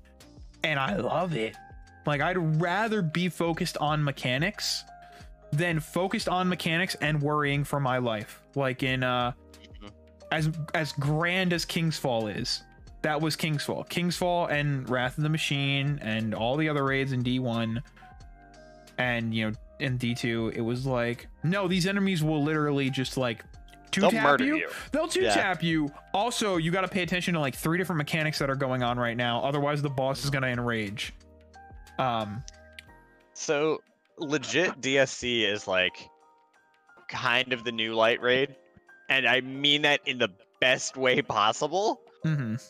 [0.64, 1.54] and i love it
[2.04, 4.82] like i'd rather be focused on mechanics
[5.52, 9.30] than focused on mechanics and worrying for my life like in uh
[9.80, 9.90] Mhm.
[10.32, 12.64] as as grand as King's Fall is
[13.02, 17.22] that was kingsfall kingsfall and wrath of the machine and all the other raids in
[17.22, 17.80] d1
[18.98, 23.44] and you know in d2 it was like no these enemies will literally just like
[23.90, 24.68] two They'll tap murder you you.
[24.92, 25.32] They'll two Yeah.
[25.34, 25.90] tap you.
[26.12, 28.98] Also, you got to pay attention to like three different mechanics that are going on
[28.98, 29.40] right now.
[29.42, 31.14] Otherwise, the boss is gonna enrage.
[31.98, 32.42] Um,
[33.32, 33.80] So
[34.18, 36.06] legit DSC is like
[37.08, 38.56] kind of the new light raid,
[39.08, 40.28] and I mean that in the
[40.60, 42.00] best way possible.
[42.26, 42.60] mhm.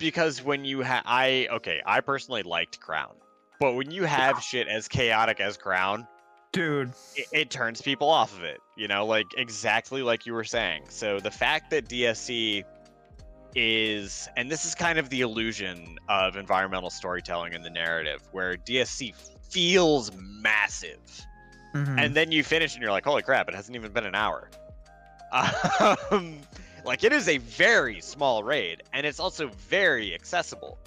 [0.00, 3.14] Because when you have, I okay, I personally liked Crown,
[3.60, 6.08] but when you have shit as chaotic as Crown,
[6.52, 6.92] dude.
[7.14, 8.58] it, it turns people off of it.
[8.76, 10.84] You know, like exactly like you were saying.
[10.88, 12.64] So the fact that DSC
[13.54, 18.56] is, and this is kind of the illusion of environmental storytelling in the narrative, where
[18.56, 19.12] DSC
[19.50, 21.00] feels massive,
[21.74, 21.98] Mhm.
[22.00, 24.48] and then you finish and you're like, holy crap, it hasn't even been an hour.
[26.10, 26.38] Um,
[26.84, 30.78] like it is a very small raid, and it's also very accessible.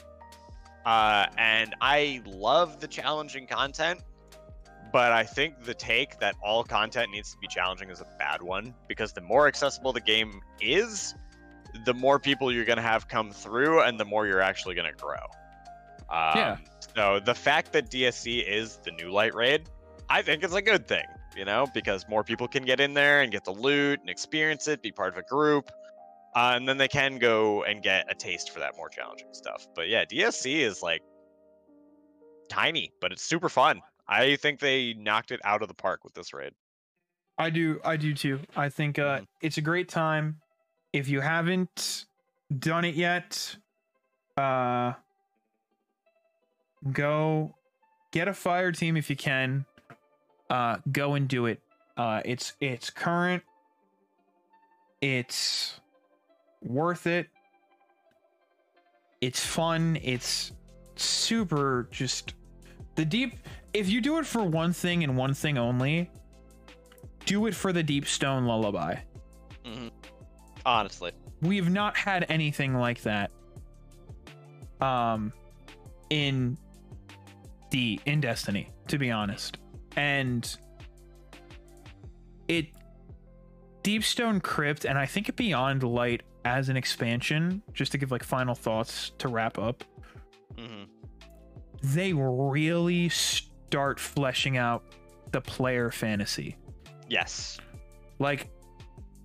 [0.86, 4.02] Uh, and I love the challenging content,
[4.91, 8.41] but I think the take that all content needs to be challenging is a bad
[8.41, 11.16] one because the more accessible the game is,
[11.86, 14.91] the more people you're going to have come through, and the more you're actually going
[14.91, 15.16] to grow.
[16.10, 16.58] Um, Yeah.
[16.96, 19.68] So the fact that DSC is the new light raid,
[20.10, 23.22] I think it's a good thing, you know, because more people can get in there
[23.22, 25.72] and get the loot and experience it, be part of a group.
[26.36, 29.67] Uh, and then they can go and get a taste for that more challenging stuff.
[29.75, 31.01] But yeah, DSC is like
[32.49, 33.81] tiny, but it's super fun.
[34.07, 36.53] I think they knocked it out of the park with this raid.
[37.38, 37.79] I do.
[37.86, 38.39] I do too.
[38.55, 39.27] I think uh, Mhm.
[39.41, 40.39] it's a great time.
[40.91, 42.05] If you haven't
[42.59, 43.55] done it yet,
[44.38, 44.93] uh,
[46.91, 47.55] go
[48.11, 49.65] get a fire team if you can.
[50.49, 51.59] Uh, go and do it.
[51.97, 53.43] Uh, it's it's current.
[55.01, 55.79] It's
[56.64, 57.28] worth it.
[59.22, 59.97] It's fun.
[60.01, 60.51] It's
[60.95, 62.34] super just
[62.95, 63.38] the deep.
[63.74, 66.11] If you do it for one thing and one thing only,
[67.26, 68.95] do it for the deep stone lullaby.
[70.66, 71.11] Honestly.
[71.41, 73.32] We've not had anything like that.
[74.82, 75.32] Um,
[76.09, 76.57] in
[77.72, 79.57] the in Destiny, to be honest,
[79.95, 80.57] and
[82.47, 82.68] it
[83.84, 88.24] Deepstone Crypt and I think it Beyond Light as an expansion, just to give like
[88.24, 89.84] final thoughts to wrap up.
[90.58, 90.84] hmm
[91.82, 94.84] They really start fleshing out
[95.32, 96.56] the player fantasy.
[97.10, 97.58] Yes.
[98.20, 98.50] Like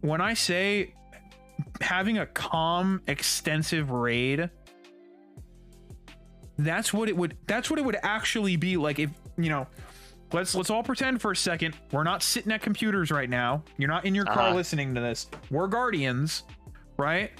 [0.00, 0.94] when I say
[1.80, 4.48] having a calm, extensive raid,
[6.58, 9.66] that's what it would that's what it would actually be like if you know
[10.32, 13.62] let's let's all pretend for a second we're not sitting at computers right now.
[13.76, 14.54] You're not in your car Uh-huh.
[14.56, 15.28] listening to this.
[15.50, 16.42] We're guardians,
[16.98, 17.30] right?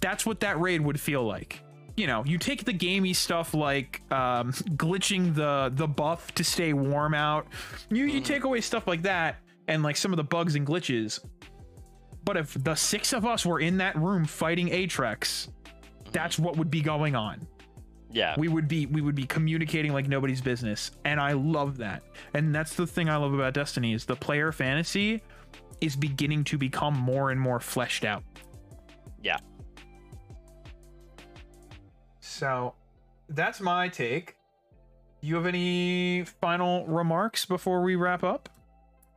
[0.00, 1.60] That's what that raid would feel like.
[1.96, 6.72] You know, you take the gamey stuff like um, glitching the the buff to stay
[6.72, 7.46] warm out.
[7.90, 8.24] You you Mhm.
[8.24, 9.36] take away stuff like that
[9.68, 11.20] and like some of the bugs and glitches.
[12.24, 15.48] But if the six of us were in that room fighting Atraks,
[16.12, 17.46] that's what would be going on.
[18.10, 18.34] Yeah.
[18.38, 22.02] We would be we would be communicating like nobody's business, and I love that.
[22.34, 25.22] And that's the thing I love about Destiny is the player fantasy
[25.82, 28.22] is beginning to become more and more fleshed out.
[29.22, 29.38] Yeah.
[32.20, 32.74] So
[33.28, 34.36] that's my take.
[35.20, 38.48] You have any final remarks before we wrap up?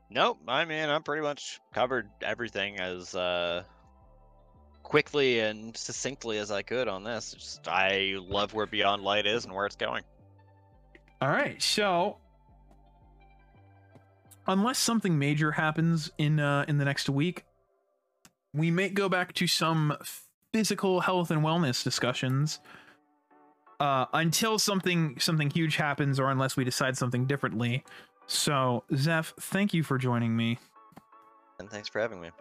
[0.10, 0.40] Nope.
[0.48, 3.64] I mean, I'm pretty much covered everything as uh,
[4.84, 7.34] quickly and succinctly as I could on this.
[7.34, 10.04] Just, I love where Beyond Light is and where it's going.
[11.22, 12.18] All right, so
[14.48, 17.46] unless something major happens in uh, in the next week,
[18.54, 19.96] we may go back to some
[20.54, 22.60] physical health and wellness discussions
[23.80, 27.84] uh, until something something huge happens, or unless we decide something differently.
[28.28, 30.58] So, Zeph, thank you for joining me,
[31.60, 32.32] And thanks for having me.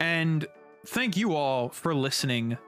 [0.00, 0.46] and
[0.86, 2.58] thank you all for listening.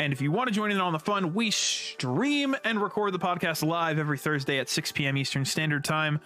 [0.00, 3.18] And if you want to join in on the fun, we stream and record the
[3.18, 5.16] podcast live every Thursday at 6 p.m.
[5.16, 6.20] Eastern Standard Time.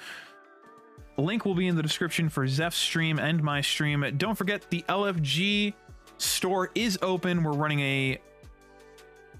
[1.17, 4.05] Link will be in the description for Zeph's stream and my stream.
[4.17, 5.75] Don't forget the LFG
[6.19, 7.43] store is open.
[7.43, 8.19] We're running a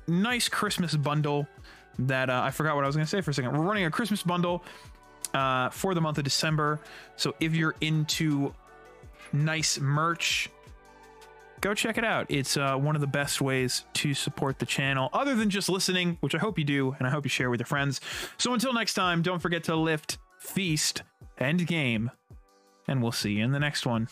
[0.07, 1.47] nice Christmas bundle
[1.99, 3.53] that uh, I forgot what I was going to say for a second.
[3.57, 4.65] We're running a Christmas bundle
[5.35, 6.81] uh, for the month of December.
[7.17, 8.55] So if you're into
[9.33, 10.51] nice merch,
[11.61, 12.27] go check it out.
[12.29, 16.19] It's uh, one of the best ways to support the channel, other than just listening,
[16.21, 18.01] which I hope you do, and I hope you share with your friends.
[18.37, 21.03] So until next time, don't forget to lift, feast,
[21.43, 22.11] and game,
[22.89, 24.09] and we'll see you in the next one.